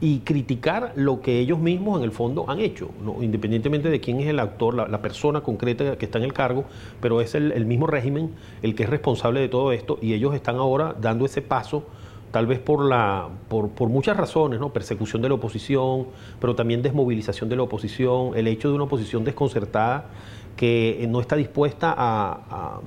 y 0.00 0.20
criticar 0.20 0.92
lo 0.96 1.20
que 1.20 1.38
ellos 1.38 1.58
mismos 1.58 1.98
en 1.98 2.04
el 2.04 2.10
fondo 2.10 2.46
han 2.48 2.58
hecho, 2.58 2.90
independientemente 3.20 3.88
de 3.88 4.00
quién 4.00 4.20
es 4.20 4.26
el 4.26 4.40
actor, 4.40 4.74
la, 4.74 5.02
persona 5.02 5.40
concreta 5.42 5.96
que 5.96 6.04
está 6.06 6.18
en 6.18 6.24
el 6.24 6.32
cargo, 6.32 6.64
pero 7.00 7.20
es 7.20 7.34
el, 7.34 7.64
mismo 7.66 7.86
régimen 7.86 8.30
el 8.62 8.74
que 8.74 8.84
es 8.84 8.88
responsable 8.88 9.40
de 9.40 9.48
todo 9.48 9.72
esto 9.72 9.98
y 10.02 10.14
ellos 10.14 10.34
están 10.34 10.56
ahora 10.56 10.96
dando 11.00 11.24
ese 11.26 11.42
paso 11.42 11.84
tal 12.32 12.46
vez 12.46 12.58
por, 12.58 12.84
la, 12.84 13.28
por, 13.48 13.70
por, 13.70 13.88
muchas 13.88 14.16
razones, 14.16 14.58
¿no? 14.58 14.72
persecución 14.72 15.22
de 15.22 15.28
la 15.28 15.36
oposición, 15.36 16.08
pero 16.40 16.56
también 16.56 16.82
desmovilización 16.82 17.48
de 17.48 17.54
la 17.54 17.62
oposición, 17.62 18.32
el 18.34 18.48
hecho 18.48 18.68
de 18.68 18.74
una 18.74 18.84
oposición 18.84 19.22
desconcertada 19.22 20.10
que 20.56 21.06
no 21.08 21.20
está 21.20 21.36
dispuesta 21.36 21.94
a, 21.96 22.80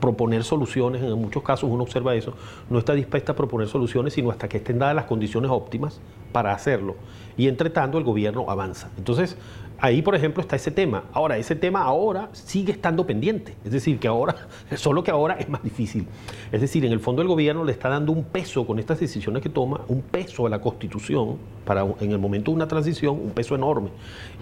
proponer 0.00 0.42
soluciones, 0.42 1.02
en 1.02 1.12
muchos 1.20 1.42
casos 1.42 1.70
uno 1.70 1.84
observa 1.84 2.14
eso, 2.14 2.34
no 2.68 2.78
está 2.78 2.94
dispuesta 2.94 3.32
a 3.32 3.36
proponer 3.36 3.68
soluciones 3.68 4.14
sino 4.14 4.30
hasta 4.30 4.48
que 4.48 4.56
estén 4.56 4.78
dadas 4.78 4.96
las 4.96 5.04
condiciones 5.04 5.50
óptimas 5.50 6.00
para 6.32 6.52
hacerlo. 6.52 6.96
Y 7.36 7.48
entre 7.48 7.70
tanto 7.70 7.98
el 7.98 8.04
gobierno 8.04 8.46
avanza. 8.48 8.90
Entonces, 8.96 9.36
Ahí, 9.78 10.02
por 10.02 10.14
ejemplo, 10.14 10.40
está 10.40 10.56
ese 10.56 10.70
tema. 10.70 11.04
Ahora, 11.12 11.36
ese 11.36 11.56
tema 11.56 11.82
ahora 11.82 12.28
sigue 12.32 12.72
estando 12.72 13.06
pendiente. 13.06 13.54
Es 13.64 13.72
decir, 13.72 13.98
que 13.98 14.08
ahora, 14.08 14.36
solo 14.76 15.02
que 15.02 15.10
ahora 15.10 15.34
es 15.34 15.48
más 15.48 15.62
difícil. 15.62 16.06
Es 16.52 16.60
decir, 16.60 16.84
en 16.84 16.92
el 16.92 17.00
fondo 17.00 17.22
el 17.22 17.28
gobierno 17.28 17.64
le 17.64 17.72
está 17.72 17.88
dando 17.88 18.12
un 18.12 18.24
peso 18.24 18.66
con 18.66 18.78
estas 18.78 19.00
decisiones 19.00 19.42
que 19.42 19.48
toma, 19.48 19.80
un 19.88 20.02
peso 20.02 20.46
a 20.46 20.50
la 20.50 20.60
Constitución, 20.60 21.38
para 21.64 21.84
en 22.00 22.12
el 22.12 22.18
momento 22.18 22.50
de 22.50 22.56
una 22.56 22.68
transición, 22.68 23.14
un 23.14 23.30
peso 23.30 23.54
enorme. 23.54 23.90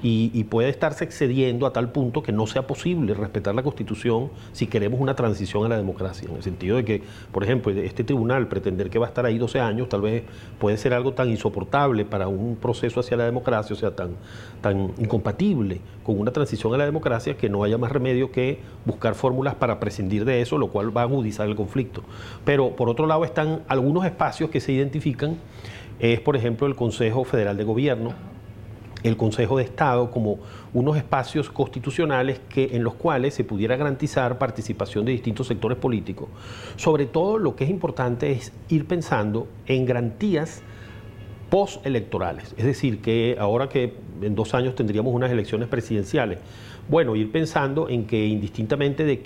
Y, 0.02 0.42
puede 0.52 0.68
estarse 0.68 1.04
excediendo 1.04 1.66
a 1.66 1.72
tal 1.72 1.92
punto 1.92 2.22
que 2.22 2.32
no 2.32 2.46
sea 2.46 2.66
posible 2.66 3.14
respetar 3.14 3.54
la 3.54 3.62
Constitución 3.62 4.28
si 4.52 4.66
queremos 4.66 5.00
una 5.00 5.14
transición 5.14 5.64
a 5.64 5.68
la 5.68 5.76
democracia. 5.76 6.28
En 6.28 6.36
el 6.36 6.42
sentido 6.42 6.76
de 6.76 6.84
que, 6.84 7.02
por 7.30 7.42
ejemplo, 7.44 7.72
este 7.72 8.04
tribunal 8.04 8.48
pretender 8.48 8.90
que 8.90 8.98
va 8.98 9.06
a 9.06 9.08
estar 9.08 9.24
ahí 9.24 9.38
12 9.38 9.60
años, 9.60 9.88
tal 9.88 10.02
vez 10.02 10.24
puede 10.58 10.76
ser 10.76 10.92
algo 10.92 11.12
tan 11.12 11.30
insoportable 11.30 12.04
para 12.04 12.28
un 12.28 12.56
proceso 12.56 13.00
hacia 13.00 13.16
la 13.16 13.24
democracia, 13.24 13.74
o 13.74 13.78
sea, 13.78 13.94
tan, 13.94 14.10
tan 14.60 14.92
incompatible 15.22 15.80
con 16.02 16.18
una 16.18 16.32
transición 16.32 16.74
a 16.74 16.76
la 16.76 16.84
democracia 16.84 17.36
que 17.36 17.48
no 17.48 17.62
haya 17.62 17.78
más 17.78 17.92
remedio 17.92 18.32
que 18.32 18.58
buscar 18.84 19.14
fórmulas 19.14 19.54
para 19.54 19.78
prescindir 19.78 20.24
de 20.24 20.40
eso, 20.40 20.58
lo 20.58 20.68
cual 20.68 20.94
va 20.94 21.02
a 21.02 21.04
agudizar 21.04 21.48
el 21.48 21.54
conflicto. 21.54 22.02
Pero 22.44 22.74
por 22.74 22.88
otro 22.88 23.06
lado 23.06 23.24
están 23.24 23.62
algunos 23.68 24.04
espacios 24.04 24.50
que 24.50 24.60
se 24.60 24.72
identifican, 24.72 25.36
es 26.00 26.20
por 26.20 26.34
ejemplo 26.36 26.66
el 26.66 26.74
Consejo 26.74 27.22
Federal 27.24 27.56
de 27.56 27.64
Gobierno, 27.64 28.14
el 29.04 29.16
Consejo 29.16 29.58
de 29.58 29.64
Estado 29.64 30.10
como 30.10 30.38
unos 30.72 30.96
espacios 30.96 31.50
constitucionales 31.50 32.40
que, 32.48 32.70
en 32.76 32.82
los 32.82 32.94
cuales 32.94 33.34
se 33.34 33.44
pudiera 33.44 33.76
garantizar 33.76 34.38
participación 34.38 35.04
de 35.04 35.12
distintos 35.12 35.46
sectores 35.46 35.78
políticos. 35.78 36.28
Sobre 36.76 37.06
todo 37.06 37.38
lo 37.38 37.54
que 37.54 37.64
es 37.64 37.70
importante 37.70 38.32
es 38.32 38.52
ir 38.68 38.86
pensando 38.86 39.46
en 39.66 39.86
garantías 39.86 40.62
postelectorales, 41.50 42.54
es 42.56 42.64
decir, 42.64 43.02
que 43.02 43.36
ahora 43.38 43.68
que 43.68 43.92
en 44.22 44.34
dos 44.34 44.54
años 44.54 44.74
tendríamos 44.74 45.14
unas 45.14 45.30
elecciones 45.30 45.68
presidenciales, 45.68 46.38
bueno, 46.88 47.14
ir 47.16 47.30
pensando 47.30 47.88
en 47.88 48.06
que 48.06 48.26
indistintamente 48.26 49.04
de 49.04 49.22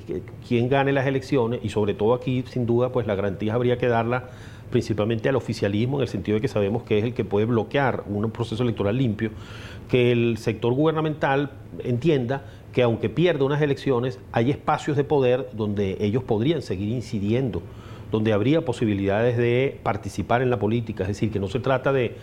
quién 0.47 0.69
gane 0.69 0.93
las 0.93 1.07
elecciones, 1.07 1.61
y 1.63 1.69
sobre 1.69 1.95
todo 1.95 2.15
aquí, 2.15 2.45
sin 2.49 2.67
duda, 2.67 2.91
pues 2.91 3.07
la 3.07 3.15
garantía 3.15 3.55
habría 3.55 3.79
que 3.79 3.89
darla 3.89 4.25
principalmente 4.71 5.29
al 5.29 5.37
oficialismo, 5.37 5.99
en 5.99 6.03
el 6.03 6.09
sentido 6.09 6.37
de 6.37 6.41
que 6.41 6.49
sabemos 6.49 6.83
que 6.83 6.99
es 6.99 7.05
el 7.05 7.15
que 7.15 7.25
puede 7.25 7.47
bloquear 7.47 8.05
un 8.09 8.31
proceso 8.31 8.63
electoral 8.63 8.97
limpio, 8.97 9.31
que 9.89 10.13
el 10.13 10.39
sector 10.39 10.73
gubernamental 10.73 11.51
entienda 11.85 12.45
que 12.73 12.83
aunque 12.83 13.09
pierda 13.09 13.45
unas 13.45 13.63
elecciones, 13.63 14.19
hay 14.33 14.51
espacios 14.51 14.97
de 14.97 15.05
poder 15.05 15.49
donde 15.53 15.97
ellos 16.01 16.25
podrían 16.25 16.63
seguir 16.63 16.91
incidiendo 16.91 17.63
donde 18.11 18.33
habría 18.33 18.65
posibilidades 18.65 19.37
de 19.37 19.79
participar 19.83 20.43
en 20.43 20.51
la 20.51 20.59
política, 20.59 21.03
es 21.03 21.09
decir, 21.09 21.31
que 21.31 21.41
no 21.41 21.49
se 21.49 21.61
trata 21.61 21.93
de, 21.93 22.17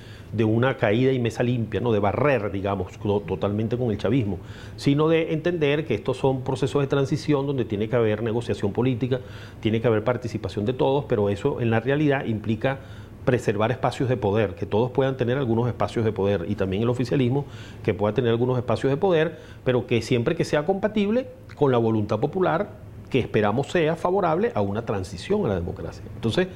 una 0.43 0.77
caída 0.77 1.11
y 1.11 1.19
mesa 1.19 1.43
limpia, 1.43 1.79
no 1.79 1.91
de 1.91 1.99
barrer, 1.99 2.51
digamos, 2.51 2.97
totalmente 3.27 3.77
con 3.77 3.91
el 3.91 3.97
chavismo, 3.99 4.39
sino 4.75 5.07
de 5.07 5.33
entender 5.33 5.85
que 5.85 5.93
estos 5.93 6.17
son 6.17 6.41
procesos 6.41 6.81
de 6.81 6.87
transición 6.87 7.45
donde 7.45 7.65
tiene 7.65 7.87
que 7.87 7.95
haber 7.95 8.23
negociación 8.23 8.73
política, 8.73 9.19
tiene 9.59 9.79
que 9.81 9.87
haber 9.87 10.03
participación 10.03 10.65
de 10.65 10.73
todos, 10.73 11.05
pero 11.05 11.29
eso 11.29 11.61
en 11.61 11.69
la 11.69 11.79
realidad 11.79 12.25
implica 12.25 12.79
preservar 13.25 13.71
espacios 13.71 14.09
de 14.09 14.17
poder, 14.17 14.55
que 14.55 14.65
todos 14.65 14.91
puedan 14.91 15.17
tener 15.17 15.37
algunos 15.37 15.67
espacios 15.67 16.03
de 16.03 16.11
poder 16.11 16.45
y 16.49 16.55
también 16.55 16.83
el 16.83 16.89
oficialismo 16.89 17.45
que 17.83 17.93
pueda 17.93 18.13
tener 18.13 18.31
algunos 18.31 18.57
espacios 18.57 18.91
de 18.91 18.97
poder, 18.97 19.39
pero 19.63 19.87
que 19.87 20.01
siempre 20.01 20.35
que 20.35 20.43
sea 20.43 20.65
compatible 20.65 21.27
con 21.55 21.71
la 21.71 21.77
voluntad 21.77 22.19
popular 22.19 22.82
que 23.13 23.19
esperamos 23.19 23.67
sea 23.67 23.95
favorable 23.95 24.51
a 24.55 24.61
una 24.61 24.87
transición 24.87 25.45
a 25.45 25.49
la 25.49 25.53
democracia. 25.53 26.03
Entonces, 26.15 26.47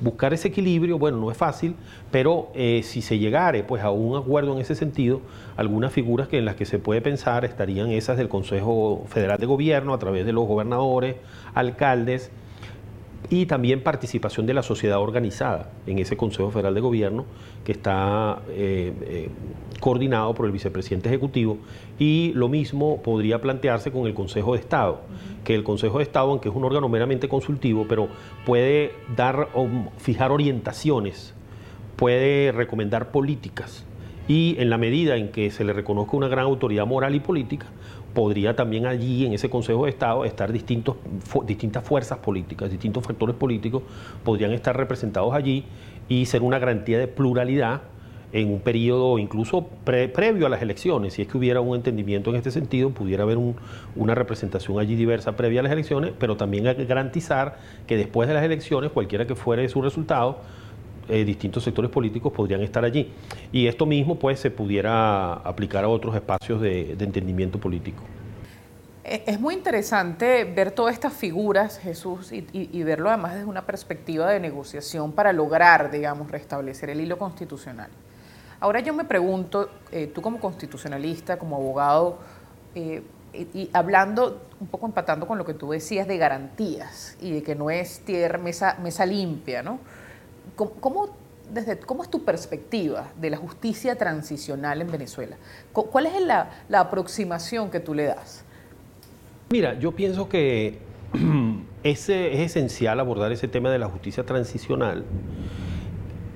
buscar 0.00 0.32
ese 0.32 0.48
equilibrio, 0.48 0.98
bueno, 0.98 1.18
no 1.18 1.30
es 1.30 1.36
fácil, 1.36 1.76
pero 2.10 2.50
eh, 2.54 2.80
si 2.84 3.02
se 3.02 3.18
llegare 3.18 3.64
pues, 3.64 3.82
a 3.82 3.90
un 3.90 4.16
acuerdo 4.16 4.54
en 4.54 4.62
ese 4.62 4.74
sentido, 4.74 5.20
algunas 5.58 5.92
figuras 5.92 6.26
que 6.26 6.38
en 6.38 6.46
las 6.46 6.56
que 6.56 6.64
se 6.64 6.78
puede 6.78 7.02
pensar 7.02 7.44
estarían 7.44 7.90
esas 7.90 8.16
del 8.16 8.30
Consejo 8.30 9.04
Federal 9.08 9.38
de 9.38 9.44
Gobierno 9.44 9.92
a 9.92 9.98
través 9.98 10.24
de 10.24 10.32
los 10.32 10.46
gobernadores, 10.46 11.16
alcaldes, 11.52 12.30
y 13.30 13.46
también 13.46 13.82
participación 13.82 14.46
de 14.46 14.54
la 14.54 14.62
sociedad 14.62 15.00
organizada 15.00 15.70
en 15.86 15.98
ese 15.98 16.16
Consejo 16.16 16.50
Federal 16.50 16.74
de 16.74 16.80
Gobierno 16.80 17.24
que 17.64 17.72
está 17.72 18.42
eh, 18.50 18.92
eh, 19.02 19.28
coordinado 19.80 20.34
por 20.34 20.46
el 20.46 20.52
vicepresidente 20.52 21.08
ejecutivo 21.08 21.58
y 21.98 22.32
lo 22.34 22.48
mismo 22.48 23.02
podría 23.02 23.40
plantearse 23.40 23.90
con 23.90 24.06
el 24.06 24.14
Consejo 24.14 24.54
de 24.54 24.60
Estado, 24.60 25.00
que 25.44 25.54
el 25.54 25.64
Consejo 25.64 25.98
de 25.98 26.04
Estado, 26.04 26.30
aunque 26.30 26.48
es 26.48 26.54
un 26.54 26.64
órgano 26.64 26.88
meramente 26.88 27.28
consultivo, 27.28 27.86
pero 27.88 28.08
puede 28.44 28.92
dar 29.16 29.48
o 29.54 29.66
fijar 29.98 30.30
orientaciones, 30.30 31.34
puede 31.96 32.52
recomendar 32.52 33.10
políticas 33.10 33.85
y 34.28 34.56
en 34.58 34.70
la 34.70 34.78
medida 34.78 35.16
en 35.16 35.28
que 35.28 35.50
se 35.50 35.64
le 35.64 35.72
reconozca 35.72 36.16
una 36.16 36.28
gran 36.28 36.44
autoridad 36.44 36.86
moral 36.86 37.14
y 37.14 37.20
política, 37.20 37.66
podría 38.14 38.56
también 38.56 38.86
allí, 38.86 39.26
en 39.26 39.34
ese 39.34 39.50
Consejo 39.50 39.84
de 39.84 39.90
Estado, 39.90 40.24
estar 40.24 40.50
distintos, 40.52 40.96
distintas 41.44 41.84
fuerzas 41.84 42.18
políticas, 42.18 42.70
distintos 42.70 43.04
factores 43.04 43.36
políticos, 43.36 43.82
podrían 44.24 44.52
estar 44.52 44.76
representados 44.76 45.34
allí 45.34 45.64
y 46.08 46.26
ser 46.26 46.42
una 46.42 46.58
garantía 46.58 46.98
de 46.98 47.08
pluralidad 47.08 47.82
en 48.32 48.52
un 48.52 48.60
periodo 48.60 49.18
incluso 49.18 49.68
previo 49.84 50.46
a 50.46 50.48
las 50.48 50.60
elecciones, 50.60 51.14
si 51.14 51.22
es 51.22 51.28
que 51.28 51.38
hubiera 51.38 51.60
un 51.60 51.76
entendimiento 51.76 52.30
en 52.30 52.36
este 52.36 52.50
sentido, 52.50 52.90
pudiera 52.90 53.22
haber 53.22 53.38
una 53.94 54.14
representación 54.14 54.78
allí 54.78 54.96
diversa 54.96 55.36
previa 55.36 55.60
a 55.60 55.62
las 55.62 55.72
elecciones, 55.72 56.12
pero 56.18 56.36
también 56.36 56.64
garantizar 56.64 57.58
que 57.86 57.96
después 57.96 58.28
de 58.28 58.34
las 58.34 58.44
elecciones, 58.44 58.90
cualquiera 58.90 59.26
que 59.26 59.34
fuere 59.34 59.68
su 59.68 59.80
resultado, 59.80 60.40
eh, 61.08 61.24
distintos 61.24 61.64
sectores 61.64 61.90
políticos 61.90 62.32
podrían 62.32 62.62
estar 62.62 62.84
allí. 62.84 63.12
Y 63.52 63.66
esto 63.66 63.86
mismo 63.86 64.18
pues 64.18 64.40
se 64.40 64.50
pudiera 64.50 65.34
aplicar 65.34 65.84
a 65.84 65.88
otros 65.88 66.14
espacios 66.14 66.60
de, 66.60 66.92
entendimiento 66.92 67.58
político. 67.58 68.02
E, 69.04 69.22
es 69.26 69.40
muy 69.40 69.54
interesante 69.54 70.44
ver 70.44 70.72
todas 70.72 70.94
estas 70.94 71.12
figuras, 71.12 71.78
Jesús, 71.78 72.32
y, 72.32 72.82
verlo 72.82 73.08
además 73.08 73.34
desde 73.34 73.46
una 73.46 73.64
perspectiva 73.66 74.30
de 74.30 74.40
negociación 74.40 75.12
para 75.12 75.32
lograr, 75.32 75.90
digamos, 75.90 76.30
restablecer 76.30 76.90
el 76.90 77.00
hilo 77.00 77.18
constitucional. 77.18 77.88
Ahora 78.58 78.80
yo 78.80 78.94
me 78.94 79.04
pregunto, 79.04 79.68
eh, 79.92 80.10
tú 80.12 80.22
como 80.22 80.40
constitucionalista, 80.40 81.38
como 81.38 81.56
abogado, 81.56 82.18
eh, 82.74 83.02
y, 83.54 83.70
hablando, 83.72 84.40
un 84.60 84.66
poco 84.66 84.86
empatando 84.86 85.26
con 85.26 85.38
lo 85.38 85.44
que 85.44 85.54
tú 85.54 85.70
decías 85.70 86.08
de 86.08 86.16
garantías 86.16 87.16
y 87.20 87.32
de 87.32 87.42
que 87.42 87.54
no 87.54 87.70
es 87.70 88.00
tierra, 88.00 88.38
mesa, 88.38 88.78
mesa 88.82 89.04
limpia, 89.04 89.62
¿no? 89.62 89.78
¿Cómo, 90.56 91.10
desde, 91.52 91.78
¿Cómo 91.78 92.02
es 92.02 92.10
tu 92.10 92.24
perspectiva 92.24 93.08
de 93.20 93.30
la 93.30 93.36
justicia 93.36 93.96
transicional 93.96 94.80
en 94.80 94.90
Venezuela? 94.90 95.36
¿Cuál 95.72 96.06
es 96.06 96.20
la, 96.22 96.50
aproximación 96.72 97.70
que 97.70 97.78
tú 97.78 97.94
le 97.94 98.04
das? 98.04 98.44
Mira, 99.50 99.78
yo 99.78 99.92
pienso 99.92 100.28
que 100.28 100.78
es, 101.82 102.08
es 102.08 102.40
esencial 102.40 102.98
abordar 102.98 103.30
ese 103.32 103.48
tema 103.48 103.70
de 103.70 103.78
la 103.78 103.88
justicia 103.88 104.24
transicional. 104.24 105.04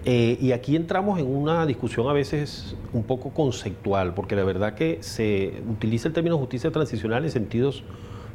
Eh, 0.05 0.39
y 0.41 0.53
aquí 0.53 0.77
entramos 0.77 1.19
en 1.19 1.27
una 1.27 1.67
discusión 1.67 2.09
a 2.09 2.12
veces 2.12 2.75
un 2.93 3.03
poco 3.03 3.31
conceptual, 3.31 4.15
porque 4.15 4.37
la 4.37 4.45
verdad 4.45 4.75
que 4.75 4.99
se 5.03 5.62
utiliza 5.71 6.09
el 6.09 6.15
término 6.15 6.39
justicia 6.39 6.71
transicional 6.71 7.25
en 7.25 7.31
sentidos 7.31 7.85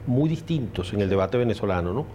muy 0.06 0.30
distintos 0.30 0.94
en 0.94 1.02
el 1.02 1.10
debate 1.10 1.38
venezolano, 1.38 1.94
¿no? 1.94 2.06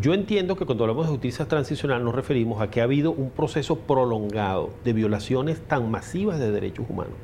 Yo 0.00 0.12
entiendo 0.12 0.56
que 0.56 0.66
cuando 0.66 0.84
hablamos 0.84 1.06
de 1.06 1.12
justicia 1.12 1.48
transicional 1.48 2.04
nos 2.04 2.14
referimos 2.14 2.60
a 2.60 2.68
que 2.68 2.82
ha 2.82 2.84
habido 2.84 3.12
un 3.12 3.30
proceso 3.30 3.76
prolongado 3.78 4.70
de 4.84 4.92
violaciones 4.92 5.60
tan 5.60 5.90
masivas 5.90 6.38
de 6.38 6.50
derechos 6.50 6.84
humanos 6.88 7.14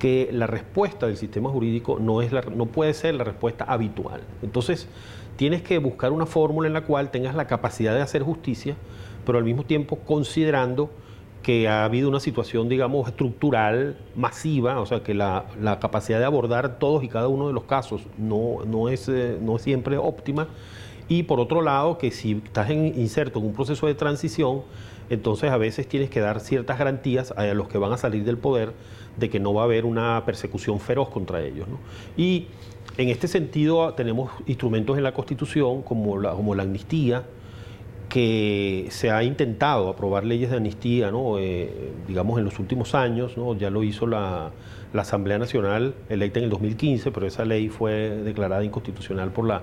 que 0.00 0.28
la 0.32 0.48
respuesta 0.48 1.06
del 1.06 1.16
sistema 1.16 1.48
jurídico 1.50 2.00
no, 2.00 2.20
es 2.20 2.32
la, 2.32 2.40
no 2.40 2.66
puede 2.66 2.92
ser 2.92 3.14
la 3.14 3.22
respuesta 3.22 3.64
habitual. 3.64 4.22
Entonces, 4.42 4.88
tienes 5.36 5.62
que 5.62 5.78
buscar 5.78 6.10
una 6.10 6.26
fórmula 6.26 6.66
en 6.66 6.74
la 6.74 6.80
cual 6.80 7.12
tengas 7.12 7.36
la 7.36 7.46
capacidad 7.46 7.94
de 7.94 8.00
hacer 8.00 8.22
justicia, 8.22 8.74
pero 9.24 9.38
al 9.38 9.44
mismo 9.44 9.62
tiempo 9.62 9.98
considerando 9.98 10.90
que 11.44 11.68
ha 11.68 11.84
habido 11.84 12.08
una 12.08 12.18
situación, 12.18 12.68
digamos, 12.68 13.06
estructural, 13.06 13.96
masiva, 14.16 14.80
o 14.80 14.86
sea, 14.86 15.04
que 15.04 15.14
la, 15.14 15.44
capacidad 15.80 16.18
de 16.18 16.24
abordar 16.24 16.80
todos 16.80 17.04
y 17.04 17.08
cada 17.08 17.28
uno 17.28 17.46
de 17.46 17.52
los 17.52 17.64
casos 17.64 18.02
no, 18.18 18.64
no, 18.66 18.88
es, 18.88 19.08
eh, 19.08 19.38
no 19.40 19.54
es 19.54 19.62
siempre 19.62 19.98
óptima 19.98 20.48
y 21.12 21.24
por 21.24 21.40
otro 21.40 21.60
lado, 21.60 21.98
que 21.98 22.10
si 22.10 22.40
estás 22.42 22.70
inserto 22.70 23.38
en 23.38 23.44
un 23.44 23.52
proceso 23.52 23.86
de 23.86 23.94
transición, 23.94 24.62
entonces 25.10 25.50
a 25.50 25.58
veces 25.58 25.86
tienes 25.86 26.08
que 26.08 26.20
dar 26.20 26.40
ciertas 26.40 26.78
garantías 26.78 27.32
a 27.32 27.44
los 27.52 27.68
que 27.68 27.76
van 27.76 27.92
a 27.92 27.98
salir 27.98 28.24
del 28.24 28.38
poder 28.38 28.72
de 29.18 29.28
que 29.28 29.38
no 29.38 29.52
va 29.52 29.60
a 29.60 29.64
haber 29.66 29.84
una 29.84 30.24
persecución 30.24 30.80
feroz 30.80 31.10
contra 31.10 31.42
ellos. 31.42 31.66
Y 32.16 32.46
en 32.96 33.10
este 33.10 33.28
sentido 33.28 33.92
tenemos 33.92 34.32
instrumentos 34.46 34.96
en 34.96 35.04
la 35.04 35.12
Constitución 35.12 35.82
como 35.82 36.18
la, 36.18 36.32
como 36.32 36.54
la 36.54 36.62
amnistía, 36.62 37.24
que 38.08 38.86
se 38.88 39.10
ha 39.10 39.22
intentado 39.22 39.90
aprobar 39.90 40.24
leyes 40.24 40.48
de 40.48 40.56
amnistía. 40.56 41.12
Eh, 41.38 41.92
digamos, 42.08 42.38
en 42.38 42.46
los 42.46 42.58
últimos 42.58 42.94
años, 42.94 43.34
ya 43.58 43.68
lo 43.68 43.82
hizo 43.82 44.06
la, 44.06 44.50
la 44.94 45.02
Asamblea 45.02 45.36
Nacional, 45.38 45.94
electa 46.08 46.38
en 46.38 46.44
el 46.44 46.50
2015, 46.50 47.10
pero 47.10 47.26
esa 47.26 47.44
ley 47.44 47.68
fue 47.68 47.92
declarada 48.24 48.64
inconstitucional 48.64 49.30
por 49.30 49.46
la 49.46 49.62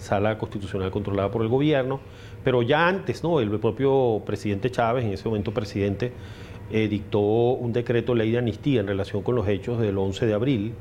sala 0.00 0.38
constitucional 0.38 0.90
controlada 0.90 1.30
por 1.30 1.42
el 1.42 1.48
gobierno, 1.48 2.00
pero 2.42 2.62
ya 2.62 2.88
antes, 2.88 3.22
¿no? 3.22 3.40
El 3.40 3.50
propio 3.58 4.22
presidente 4.24 4.70
Chávez, 4.70 5.04
en 5.04 5.12
ese 5.12 5.28
momento 5.28 5.52
presidente, 5.52 6.12
eh, 6.70 6.88
dictó 6.88 7.20
un 7.20 7.72
decreto 7.72 8.14
ley 8.14 8.30
de 8.30 8.38
amnistía 8.38 8.80
en 8.80 8.86
relación 8.86 9.22
con 9.22 9.34
los 9.34 9.46
hechos 9.48 9.78
del 9.78 9.98
11 9.98 10.26
de 10.26 10.34
abril, 10.34 10.72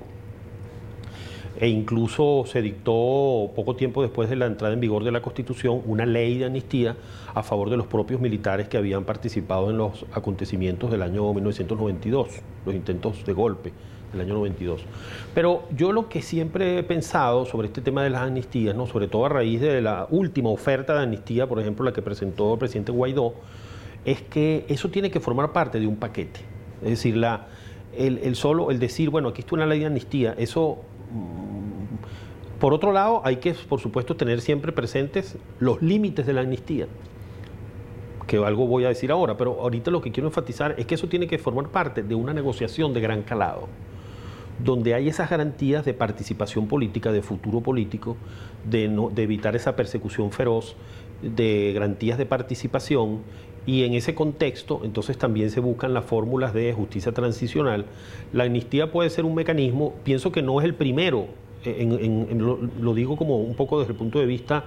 e 1.60 1.68
incluso 1.68 2.46
se 2.46 2.62
dictó 2.62 3.52
poco 3.54 3.76
tiempo 3.76 4.02
después 4.02 4.30
de 4.30 4.38
la 4.38 4.46
entrada 4.46 4.74
en 4.74 4.80
vigor 4.80 5.04
de 5.04 5.12
la 5.12 5.22
Constitución 5.22 5.82
una 5.86 6.06
ley 6.06 6.38
de 6.38 6.46
amnistía 6.46 6.96
a 7.34 7.44
favor 7.44 7.70
de 7.70 7.76
los 7.76 7.86
propios 7.86 8.22
militares 8.22 8.70
que 8.70 8.78
habían 8.78 9.04
participado 9.04 9.70
en 9.70 9.78
los 9.78 10.06
acontecimientos 10.14 10.90
del 10.90 11.02
año 11.02 11.34
1992, 11.34 12.30
los 12.66 12.76
intentos 12.76 13.26
de 13.26 13.34
golpe 13.34 13.74
del 14.12 14.22
año 14.22 14.34
92. 14.36 14.82
Pero 15.34 15.64
yo 15.76 15.92
lo 15.92 16.10
que 16.10 16.22
siempre 16.22 16.80
he 16.80 16.84
pensado 16.84 17.46
sobre 17.46 17.68
este 17.68 17.82
tema 17.82 18.04
de 18.04 18.10
las 18.10 18.22
amnistías, 18.22 18.76
¿no? 18.76 18.88
sobre 18.88 19.08
todo 19.08 19.26
a 19.26 19.30
raíz 19.30 19.62
de 19.62 19.82
la 19.82 20.08
última 20.10 20.50
oferta 20.50 20.96
de 20.96 21.04
amnistía, 21.04 21.48
por 21.48 21.60
ejemplo, 21.60 21.86
la 21.86 21.94
que 21.94 22.02
presentó 22.02 22.54
el 22.54 22.60
presidente 22.60 22.92
Guaidó, 22.92 23.34
es 24.06 24.22
que 24.22 24.66
eso 24.70 24.90
tiene 24.90 25.12
que 25.12 25.20
formar 25.20 25.52
parte 25.52 25.80
de 25.80 25.88
un 25.88 25.98
paquete. 25.98 26.42
Es 26.82 26.90
decir, 26.90 27.18
la, 27.18 27.48
el, 27.96 28.36
solo, 28.36 28.72
el 28.72 28.80
decir, 28.80 29.10
bueno, 29.10 29.30
aquí 29.30 29.42
está 29.42 29.56
una 29.56 29.66
ley 29.66 29.80
de 29.80 29.86
amnistía, 29.86 30.36
eso... 30.38 30.80
Mm, 31.12 32.60
por 32.60 32.74
otro 32.74 32.92
lado, 32.92 33.22
hay 33.24 33.38
que, 33.38 33.54
por 33.54 33.80
supuesto, 33.80 34.18
tener 34.18 34.42
siempre 34.42 34.74
presentes 34.74 35.38
los 35.60 35.82
límites 35.82 36.26
de 36.26 36.34
la 36.34 36.42
amnistía 36.42 36.88
que 38.30 38.38
algo 38.38 38.68
voy 38.68 38.86
a 38.86 38.90
decir 38.90 39.12
ahora, 39.12 39.36
pero 39.36 39.60
ahorita 39.60 39.90
lo 39.90 40.02
que 40.02 40.12
quiero 40.12 40.28
enfatizar 40.28 40.76
es 40.78 40.86
que 40.86 40.96
eso 40.96 41.10
tiene 41.10 41.28
que 41.28 41.40
formar 41.40 41.70
parte 41.70 42.04
de 42.04 42.14
una 42.14 42.32
negociación 42.32 42.94
de 42.94 43.02
gran 43.02 43.24
calado, 43.24 43.68
donde 44.64 44.94
hay 44.94 45.08
esas 45.08 45.30
garantías 45.30 45.86
de 45.86 45.94
participación 45.94 46.68
política, 46.68 47.12
de 47.12 47.22
futuro 47.22 47.62
político, 47.62 48.18
de, 48.70 48.90
de 49.14 49.24
evitar 49.24 49.56
esa 49.56 49.76
persecución 49.76 50.32
feroz, 50.32 50.76
de 51.22 51.72
garantías 51.74 52.18
de 52.18 52.26
participación 52.26 53.20
y 53.66 53.84
en 53.84 53.94
ese 53.94 54.16
contexto 54.16 54.82
entonces 54.84 55.18
también 55.18 55.50
se 55.52 55.60
buscan 55.60 55.94
las 55.94 56.06
fórmulas 56.06 56.54
de 56.54 56.74
justicia 56.74 57.12
transicional. 57.12 57.86
La 58.34 58.46
amnistía 58.46 58.92
puede 58.92 59.10
ser 59.10 59.26
un 59.26 59.36
mecanismo, 59.36 59.94
pienso 60.04 60.32
que 60.32 60.42
no 60.42 60.60
es 60.60 60.66
el 60.66 60.74
primero, 60.74 61.28
lo, 61.66 62.94
digo 62.94 63.18
como 63.18 63.38
un 63.38 63.56
poco 63.56 63.80
desde 63.80 63.92
el 63.92 63.98
punto 63.98 64.20
de 64.20 64.26
vista 64.26 64.66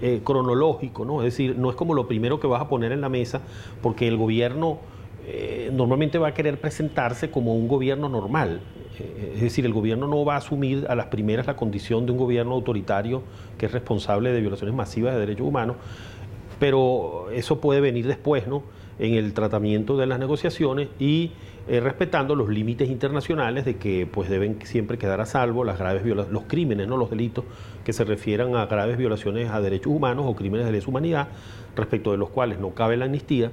eh, 0.00 0.20
cronológico, 0.22 1.04
¿no? 1.04 1.20
es 1.22 1.26
decir, 1.26 1.58
no 1.58 1.68
es 1.68 1.76
como 1.76 1.94
lo 1.94 2.06
primero 2.06 2.38
que 2.38 2.46
vas 2.46 2.62
a 2.62 2.68
poner 2.68 2.92
en 2.92 3.00
la 3.00 3.08
mesa 3.08 3.40
porque 3.82 4.06
el 4.06 4.16
gobierno 4.16 4.78
eh, 5.26 5.70
normalmente 5.72 6.18
va 6.18 6.28
a 6.28 6.34
querer 6.34 6.60
presentarse 6.60 7.30
como 7.30 7.54
un 7.54 7.68
gobierno 7.68 8.08
normal. 8.08 8.60
Eh, 8.98 9.32
es 9.36 9.40
decir, 9.40 9.64
el 9.66 9.72
gobierno 9.72 10.06
no 10.06 10.24
va 10.24 10.34
a 10.34 10.38
asumir 10.38 10.86
a 10.88 10.94
las 10.94 11.06
primeras 11.06 11.46
la 11.46 11.56
condición 11.56 12.06
de 12.06 12.12
un 12.12 12.18
gobierno 12.18 12.54
autoritario 12.54 13.22
que 13.56 13.66
es 13.66 13.72
responsable 13.72 14.32
de 14.32 14.40
violaciones 14.40 14.74
masivas 14.74 15.14
de 15.14 15.20
derechos 15.20 15.46
humanos, 15.46 15.76
pero 16.58 17.30
eso 17.32 17.60
puede 17.60 17.80
venir 17.80 18.06
después, 18.06 18.46
¿no? 18.46 18.62
En 18.98 19.14
el 19.14 19.32
tratamiento 19.32 19.96
de 19.96 20.06
las 20.06 20.18
negociaciones 20.18 20.88
y 20.98 21.30
eh, 21.68 21.80
respetando 21.80 22.34
los 22.34 22.48
límites 22.48 22.88
internacionales 22.88 23.66
de 23.66 23.76
que 23.76 24.08
pues 24.10 24.30
deben 24.30 24.58
siempre 24.64 24.96
quedar 24.96 25.20
a 25.20 25.26
salvo 25.26 25.64
las 25.64 25.78
graves 25.78 26.02
los 26.06 26.42
crímenes, 26.44 26.88
no 26.88 26.96
los 26.96 27.10
delitos 27.10 27.44
que 27.84 27.92
se 27.92 28.04
refieran 28.04 28.56
a 28.56 28.64
graves 28.64 28.96
violaciones 28.96 29.50
a 29.50 29.60
derechos 29.60 29.92
humanos 29.92 30.24
o 30.26 30.34
crímenes 30.34 30.64
de 30.64 30.72
lesa 30.72 30.88
humanidad, 30.88 31.28
respecto 31.76 32.10
de 32.10 32.16
los 32.16 32.30
cuales 32.30 32.58
no 32.58 32.70
cabe 32.70 32.96
la 32.96 33.04
amnistía, 33.04 33.52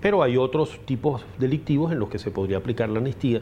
pero 0.00 0.24
hay 0.24 0.36
otros 0.36 0.80
tipos 0.84 1.24
delictivos 1.38 1.92
en 1.92 2.00
los 2.00 2.08
que 2.08 2.18
se 2.18 2.32
podría 2.32 2.56
aplicar 2.56 2.88
la 2.88 2.98
amnistía. 2.98 3.40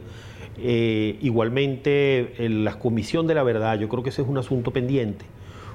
Eh, 0.62 1.18
igualmente, 1.22 2.34
la 2.38 2.78
comisión 2.78 3.26
de 3.26 3.34
la 3.34 3.42
verdad, 3.42 3.78
yo 3.78 3.88
creo 3.88 4.02
que 4.02 4.10
ese 4.10 4.22
es 4.22 4.28
un 4.28 4.38
asunto 4.38 4.72
pendiente. 4.72 5.24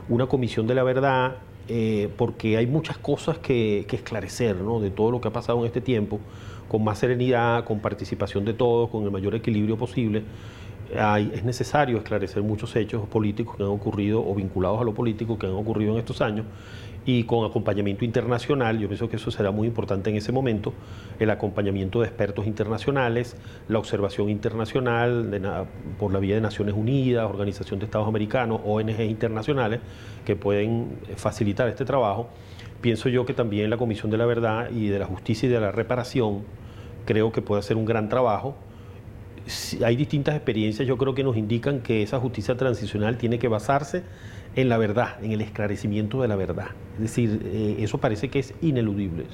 Una 0.10 0.28
comisión 0.28 0.68
de 0.68 0.76
la 0.76 0.84
verdad 0.84 1.38
eh, 1.68 2.10
porque 2.18 2.58
hay 2.58 2.68
muchas 2.68 2.98
cosas 2.98 3.40
que, 3.40 3.88
esclarecer 3.92 4.58
¿no? 4.58 4.80
de 4.80 4.92
todo 4.92 5.10
lo 5.10 5.20
que 5.20 5.30
ha 5.30 5.34
pasado 5.34 5.60
en 5.62 5.66
este 5.66 5.82
tiempo, 5.82 6.20
con 6.68 6.84
más 6.84 7.00
serenidad, 7.00 7.64
con 7.66 7.80
participación 7.80 8.46
de 8.46 8.54
todos, 8.54 8.90
con 8.90 9.04
el 9.04 9.12
mayor 9.12 9.34
equilibrio 9.34 9.78
posible. 9.78 10.24
es 11.34 11.44
necesario 11.44 11.98
esclarecer 11.98 12.44
muchos 12.44 12.76
hechos 12.76 13.08
políticos 13.08 13.58
que 13.58 13.64
han 13.64 13.70
ocurrido 13.70 14.24
o 14.24 14.36
vinculados 14.36 14.80
a 14.82 14.84
lo 14.84 14.94
político 14.94 15.40
que 15.40 15.48
han 15.48 15.54
ocurrido 15.54 15.94
en 15.94 16.00
estos 16.00 16.22
años 16.22 16.46
y 17.06 17.24
con 17.26 17.46
acompañamiento 17.46 18.04
internacional, 18.04 18.80
yo 18.80 18.88
pienso 18.88 19.08
que 19.08 19.18
eso 19.18 19.30
será 19.30 19.52
muy 19.52 19.68
importante 19.68 20.10
en 20.10 20.16
ese 20.16 20.32
momento, 20.32 20.74
el 21.20 21.30
acompañamiento 21.30 22.02
de 22.02 22.08
expertos 22.08 22.48
internacionales, 22.48 23.36
la 23.68 23.78
observación 23.78 24.30
internacional 24.30 25.30
por 26.00 26.12
la 26.12 26.20
vía 26.20 26.36
de 26.36 26.42
Naciones 26.42 26.74
Unidas, 26.76 27.30
Organización 27.30 27.80
de 27.80 27.86
Estados 27.86 28.08
Americanos, 28.08 28.62
ONG 28.66 29.02
internacionales 29.02 29.82
que 30.26 30.36
pueden 30.36 30.98
facilitar 31.16 31.68
este 31.70 31.86
trabajo. 31.86 32.28
Pienso 32.82 33.08
yo 33.10 33.26
que 33.26 33.34
también 33.34 33.70
la 33.70 33.78
Comisión 33.78 34.10
de 34.10 34.18
la 34.18 34.26
Verdad 34.26 34.72
y 34.72 34.88
de 34.88 34.98
la 34.98 35.06
Justicia 35.06 35.48
y 35.48 35.52
de 35.52 35.60
la 35.60 35.72
Reparación 35.72 36.44
creo 37.06 37.32
que 37.32 37.42
puede 37.42 37.60
hacer 37.60 37.78
un 37.78 37.86
gran 37.86 38.10
trabajo. 38.10 38.56
Hay 39.84 39.96
distintas 39.96 40.36
experiencias, 40.36 40.88
yo 40.88 40.98
creo 40.98 41.14
que 41.14 41.24
nos 41.24 41.38
indican 41.38 41.82
que 41.82 42.02
esa 42.02 42.20
justicia 42.20 42.58
transicional 42.58 43.18
tiene 43.18 43.38
que 43.38 43.48
basarse 43.48 44.04
en 44.56 44.70
la 44.70 44.78
verdad, 44.78 45.24
en 45.24 45.32
el 45.32 45.42
esclarecimiento 45.42 46.22
de 46.22 46.28
la 46.28 46.36
verdad. 46.36 46.70
Es 46.96 47.02
decir, 47.02 47.42
eh, 47.46 47.76
eso 47.80 48.00
parece 48.00 48.30
que 48.30 48.40
es 48.40 48.54
ineludible, 48.62 49.26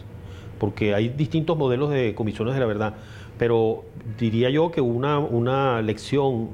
porque 0.60 0.94
hay 0.94 1.10
distintos 1.10 1.58
modelos 1.58 1.92
de 1.92 2.14
comisiones 2.14 2.56
de 2.56 2.60
la 2.60 2.66
verdad, 2.66 2.96
pero 3.38 3.86
diría 4.20 4.50
yo 4.50 4.72
que 4.72 4.82
una, 4.82 5.20
una 5.20 5.82
lección 5.82 6.50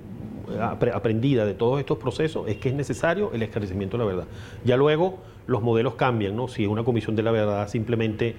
aprendida 0.93 1.45
de 1.45 1.53
todos 1.53 1.79
estos 1.79 1.97
procesos 1.97 2.47
es 2.47 2.57
que 2.57 2.69
es 2.69 2.75
necesario 2.75 3.31
el 3.33 3.41
esclarecimiento 3.41 3.97
de 3.97 4.03
la 4.03 4.07
verdad. 4.07 4.27
Ya 4.63 4.77
luego 4.77 5.19
los 5.45 5.61
modelos 5.61 5.95
cambian, 5.95 6.35
¿no? 6.35 6.47
Si 6.47 6.65
una 6.65 6.83
comisión 6.83 7.15
de 7.15 7.23
la 7.23 7.31
verdad 7.31 7.67
simplemente 7.67 8.35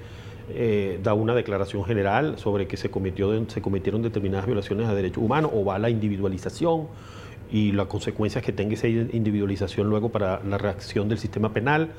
eh, 0.51 0.99
da 1.03 1.15
una 1.15 1.35
declaración 1.35 1.85
general 1.85 2.39
sobre 2.39 2.67
que 2.67 2.77
se, 2.77 2.91
cometió, 2.91 3.49
se 3.49 3.61
cometieron 3.61 4.03
determinadas 4.03 4.47
violaciones 4.47 4.89
a 4.89 4.95
derechos 4.95 5.23
humanos 5.23 5.51
o 5.55 5.65
va 5.65 5.77
a 5.77 5.79
la 5.79 5.91
individualización 5.91 6.89
y 7.51 7.73
las 7.73 7.87
consecuencias 7.87 8.45
que 8.45 8.53
tenga 8.53 8.75
esa 8.75 8.89
individualización 8.89 9.89
luego 9.89 10.11
para 10.11 10.41
la 10.45 10.59
reacción 10.59 11.09
del 11.09 11.19
sistema 11.19 11.53
penal, 11.53 11.91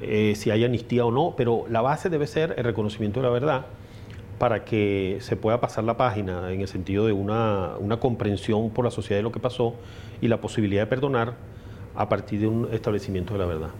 eh, 0.00 0.34
si 0.36 0.50
hay 0.50 0.64
amnistía 0.64 1.04
o 1.04 1.10
no, 1.10 1.34
pero 1.36 1.64
la 1.68 1.80
base 1.80 2.08
debe 2.08 2.26
ser 2.26 2.54
el 2.56 2.64
reconocimiento 2.64 3.20
de 3.20 3.26
la 3.26 3.32
verdad 3.32 3.66
para 4.38 4.64
que 4.64 5.18
se 5.20 5.36
pueda 5.36 5.60
pasar 5.60 5.84
la 5.84 5.96
página 5.96 6.52
en 6.52 6.60
el 6.60 6.68
sentido 6.68 7.06
de 7.06 7.12
una, 7.12 7.72
una 7.78 7.98
comprensión 7.98 8.70
por 8.70 8.84
la 8.84 8.90
sociedad 8.90 9.18
de 9.18 9.24
lo 9.24 9.32
que 9.32 9.40
pasó 9.40 9.74
y 10.20 10.28
la 10.28 10.40
posibilidad 10.40 10.82
de 10.82 10.86
perdonar 10.86 11.34
a 11.96 12.08
partir 12.08 12.40
de 12.40 12.46
un 12.46 12.68
establecimiento 12.72 13.32
de 13.32 13.38
la 13.40 13.46
verdad. 13.46 13.70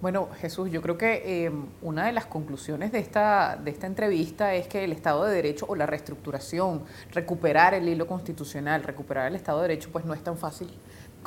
Bueno, 0.00 0.28
Jesús, 0.40 0.70
yo 0.70 0.80
creo 0.80 0.96
que 0.96 1.46
eh, 1.46 1.50
una 1.82 2.06
de 2.06 2.12
las 2.12 2.26
conclusiones 2.26 2.92
de 2.92 3.00
esta, 3.00 3.56
de 3.56 3.72
esta 3.72 3.88
entrevista 3.88 4.54
es 4.54 4.68
que 4.68 4.84
el 4.84 4.92
Estado 4.92 5.24
de 5.24 5.34
Derecho 5.34 5.66
o 5.68 5.74
la 5.74 5.86
reestructuración, 5.86 6.84
recuperar 7.10 7.74
el 7.74 7.88
hilo 7.88 8.06
constitucional, 8.06 8.84
recuperar 8.84 9.26
el 9.26 9.34
Estado 9.34 9.60
de 9.62 9.68
Derecho, 9.68 9.90
pues 9.90 10.04
no 10.04 10.14
es 10.14 10.22
tan 10.22 10.38
fácil 10.38 10.70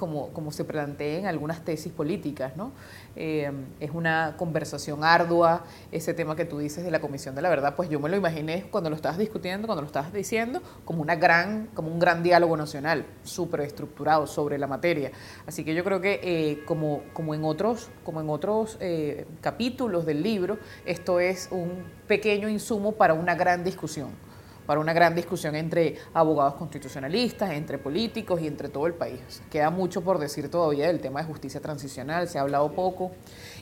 como, 0.01 0.29
como 0.29 0.51
se 0.51 0.65
plantea 0.65 1.19
en 1.19 1.27
algunas 1.27 1.63
tesis 1.63 1.93
políticas, 1.93 2.57
¿no? 2.57 2.71
Eh, 3.15 3.51
es 3.79 3.91
una 3.91 4.33
conversación 4.35 5.03
ardua, 5.03 5.63
ese 5.91 6.15
tema 6.15 6.35
que 6.35 6.43
tú 6.43 6.57
dices 6.57 6.83
de 6.83 6.89
la 6.89 6.99
Comisión 6.99 7.35
de 7.35 7.43
la 7.43 7.49
Verdad, 7.49 7.75
pues 7.75 7.87
yo 7.87 7.99
me 7.99 8.09
lo 8.09 8.17
imaginé 8.17 8.65
cuando 8.71 8.89
lo 8.89 8.95
estabas 8.95 9.19
discutiendo, 9.19 9.67
cuando 9.67 9.83
lo 9.83 9.85
estabas 9.85 10.11
diciendo, 10.11 10.59
como, 10.85 11.03
una 11.03 11.17
gran, 11.17 11.67
como 11.75 11.89
un 11.91 11.99
gran 11.99 12.23
diálogo 12.23 12.57
nacional, 12.57 13.05
súper 13.21 13.61
estructurado 13.61 14.25
sobre 14.25 14.57
la 14.57 14.65
materia. 14.65 15.11
Así 15.45 15.63
que 15.63 15.75
yo 15.75 15.83
creo 15.83 16.01
que 16.01 16.19
eh, 16.23 16.63
como, 16.65 17.03
como 17.13 17.35
en 17.35 17.43
otros, 17.43 17.91
como 18.03 18.21
en 18.21 18.29
otros 18.31 18.77
eh, 18.79 19.27
capítulos 19.39 20.07
del 20.07 20.23
libro, 20.23 20.57
esto 20.83 21.19
es 21.19 21.47
un 21.51 21.83
pequeño 22.07 22.49
insumo 22.49 22.93
para 22.93 23.13
una 23.13 23.35
gran 23.35 23.63
discusión 23.63 24.31
para 24.71 24.79
una 24.79 24.93
gran 24.93 25.13
discusión 25.13 25.53
entre 25.57 25.97
abogados 26.13 26.53
constitucionalistas, 26.53 27.51
entre 27.51 27.77
políticos 27.77 28.39
y 28.39 28.47
entre 28.47 28.69
todo 28.69 28.88
el 28.88 28.93
país. 28.93 29.19
Queda 29.51 29.69
mucho 29.69 30.01
por 30.01 30.17
decir 30.17 30.49
todavía 30.49 30.88
del 30.88 31.01
tema 31.01 31.19
de 31.19 31.25
justicia 31.25 31.60
transicional, 31.60 32.29
se 32.29 32.39
ha 32.39 32.41
hablado 32.43 32.71
poco. 32.71 33.12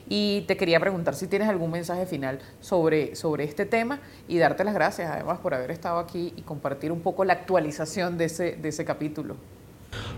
Y 0.08 0.42
te 0.42 0.56
quería 0.56 0.78
preguntar 0.78 1.16
si 1.16 1.26
tienes 1.26 1.48
algún 1.48 1.72
mensaje 1.72 2.06
final 2.06 2.38
sobre, 2.60 3.16
sobre 3.16 3.42
este 3.42 3.66
tema 3.66 3.98
y 4.28 4.38
darte 4.38 4.62
las 4.62 4.72
gracias 4.72 5.10
además 5.10 5.40
por 5.40 5.52
haber 5.52 5.72
estado 5.72 5.98
aquí 5.98 6.32
y 6.36 6.42
compartir 6.42 6.92
un 6.92 7.00
poco 7.00 7.24
la 7.24 7.32
actualización 7.32 8.16
de 8.16 8.26
ese, 8.26 8.52
de 8.52 8.68
ese 8.68 8.84
capítulo. 8.84 9.34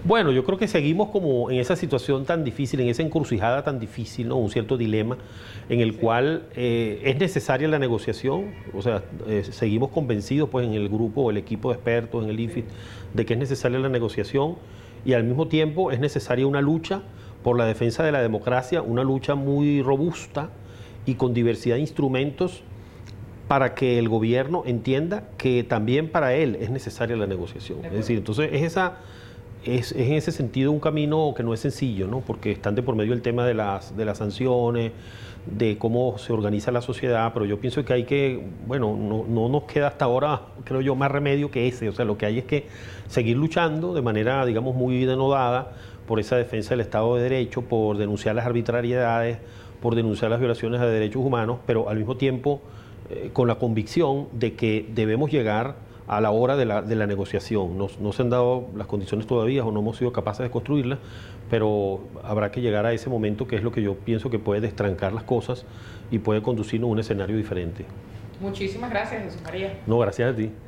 Bueno, 0.04 0.32
yo 0.32 0.44
creo 0.44 0.58
que 0.58 0.66
seguimos 0.66 1.10
como 1.10 1.48
en 1.48 1.60
esa 1.60 1.76
situación 1.76 2.24
tan 2.24 2.42
difícil, 2.42 2.80
en 2.80 2.88
esa 2.88 3.02
encrucijada 3.02 3.62
tan 3.62 3.78
difícil, 3.78 4.26
¿no? 4.26 4.36
un 4.36 4.50
cierto 4.50 4.76
dilema 4.76 5.16
en 5.68 5.78
el 5.78 5.96
cual 5.96 6.42
eh, 6.56 7.00
es 7.04 7.18
necesaria 7.18 7.68
la 7.68 7.78
negociación, 7.78 8.52
o 8.74 8.82
sea, 8.82 9.04
eh, 9.28 9.44
seguimos 9.48 9.90
convencidos 9.90 10.48
pues 10.48 10.66
en 10.66 10.74
el 10.74 10.88
grupo, 10.88 11.30
el 11.30 11.36
equipo 11.36 11.68
de 11.68 11.76
expertos, 11.76 12.24
en 12.24 12.30
el 12.30 12.40
IFIT, 12.40 12.64
de 13.14 13.24
que 13.24 13.34
es 13.34 13.38
necesaria 13.38 13.78
la 13.78 13.88
negociación 13.88 14.56
y 15.04 15.12
al 15.12 15.22
mismo 15.22 15.46
tiempo 15.46 15.92
es 15.92 16.00
necesaria 16.00 16.48
una 16.48 16.60
lucha 16.60 17.02
por 17.44 17.56
la 17.56 17.64
defensa 17.64 18.02
de 18.02 18.10
la 18.10 18.20
democracia, 18.20 18.82
una 18.82 19.04
lucha 19.04 19.36
muy 19.36 19.82
robusta 19.82 20.50
y 21.06 21.14
con 21.14 21.32
diversidad 21.32 21.76
de 21.76 21.82
instrumentos 21.82 22.64
para 23.46 23.76
que 23.76 24.00
el 24.00 24.08
gobierno 24.08 24.64
entienda 24.66 25.28
que 25.38 25.62
también 25.62 26.08
para 26.08 26.34
él 26.34 26.56
es 26.60 26.70
necesaria 26.70 27.14
la 27.16 27.28
negociación. 27.28 27.84
Es 27.84 27.92
decir, 27.92 28.18
entonces 28.18 28.50
es 28.52 28.62
esa 28.62 28.98
es, 29.64 29.92
en 29.92 30.12
ese 30.12 30.32
sentido 30.32 30.72
un 30.72 30.80
camino 30.80 31.34
que 31.36 31.42
no 31.42 31.54
es 31.54 31.60
sencillo, 31.60 32.06
¿no? 32.08 32.20
porque 32.20 32.52
están 32.52 32.74
de 32.74 32.82
por 32.82 32.96
medio 32.96 33.12
el 33.12 33.22
tema 33.22 33.46
de 33.46 33.54
las, 33.54 33.96
de 33.96 34.04
las 34.04 34.18
sanciones, 34.18 34.92
de 35.46 35.76
cómo 35.76 36.18
se 36.18 36.32
organiza 36.32 36.70
la 36.70 36.82
sociedad, 36.82 37.32
pero 37.32 37.44
yo 37.44 37.58
pienso 37.58 37.84
que 37.84 37.92
hay 37.92 38.04
que, 38.04 38.46
bueno, 38.66 38.96
no, 38.96 39.24
no, 39.28 39.48
nos 39.48 39.64
queda 39.64 39.88
hasta 39.88 40.04
ahora, 40.04 40.42
creo 40.64 40.80
yo, 40.80 40.94
más 40.94 41.10
remedio 41.10 41.50
que 41.50 41.66
ese, 41.66 41.88
o 41.88 41.92
sea, 41.92 42.04
lo 42.04 42.16
que 42.16 42.26
hay 42.26 42.38
es 42.38 42.44
que 42.44 42.66
seguir 43.08 43.36
luchando 43.36 43.92
de 43.92 44.02
manera, 44.02 44.44
digamos, 44.46 44.76
muy 44.76 45.04
denodada 45.04 45.72
por 46.06 46.20
esa 46.20 46.36
defensa 46.36 46.70
del 46.70 46.80
Estado 46.80 47.16
de 47.16 47.22
Derecho, 47.22 47.62
por 47.62 47.96
denunciar 47.96 48.36
las 48.36 48.46
arbitrariedades, 48.46 49.38
por 49.80 49.96
denunciar 49.96 50.30
las 50.30 50.38
violaciones 50.38 50.80
de 50.80 50.88
derechos 50.88 51.22
humanos, 51.24 51.58
pero 51.66 51.88
al 51.88 51.98
mismo 51.98 52.16
tiempo 52.16 52.60
eh, 53.10 53.30
con 53.32 53.48
la 53.48 53.56
convicción 53.56 54.28
de 54.32 54.54
que 54.54 54.88
debemos 54.94 55.30
llegar 55.30 55.74
a 56.12 56.20
la 56.20 56.30
hora 56.30 56.56
de 56.56 56.66
la, 56.66 56.82
de 56.82 56.94
la 56.94 57.06
negociación. 57.06 57.78
No, 57.78 57.88
no, 57.98 58.12
se 58.12 58.20
han 58.20 58.28
dado 58.28 58.68
las 58.76 58.86
condiciones 58.86 59.26
todavía 59.26 59.64
o 59.64 59.72
no 59.72 59.80
hemos 59.80 59.96
sido 59.96 60.12
capaces 60.12 60.44
de 60.44 60.50
construirlas, 60.50 60.98
pero 61.48 62.00
habrá 62.22 62.50
que 62.50 62.60
llegar 62.60 62.84
a 62.84 62.92
ese 62.92 63.08
momento 63.08 63.46
que 63.46 63.56
es 63.56 63.62
lo 63.62 63.72
que 63.72 63.80
yo 63.80 63.94
pienso 63.94 64.28
que 64.28 64.38
puede 64.38 64.60
destrancar 64.60 65.14
las 65.14 65.24
cosas 65.24 65.64
y 66.10 66.18
puede 66.18 66.42
conducirnos 66.42 66.88
a 66.88 66.92
un 66.92 66.98
escenario 66.98 67.34
diferente. 67.34 67.86
Muchísimas 68.40 68.90
gracias, 68.90 69.22
Jesús 69.24 69.40
María. 69.42 69.80
No, 69.86 69.98
gracias 69.98 70.34
a 70.34 70.36
ti. 70.36 70.50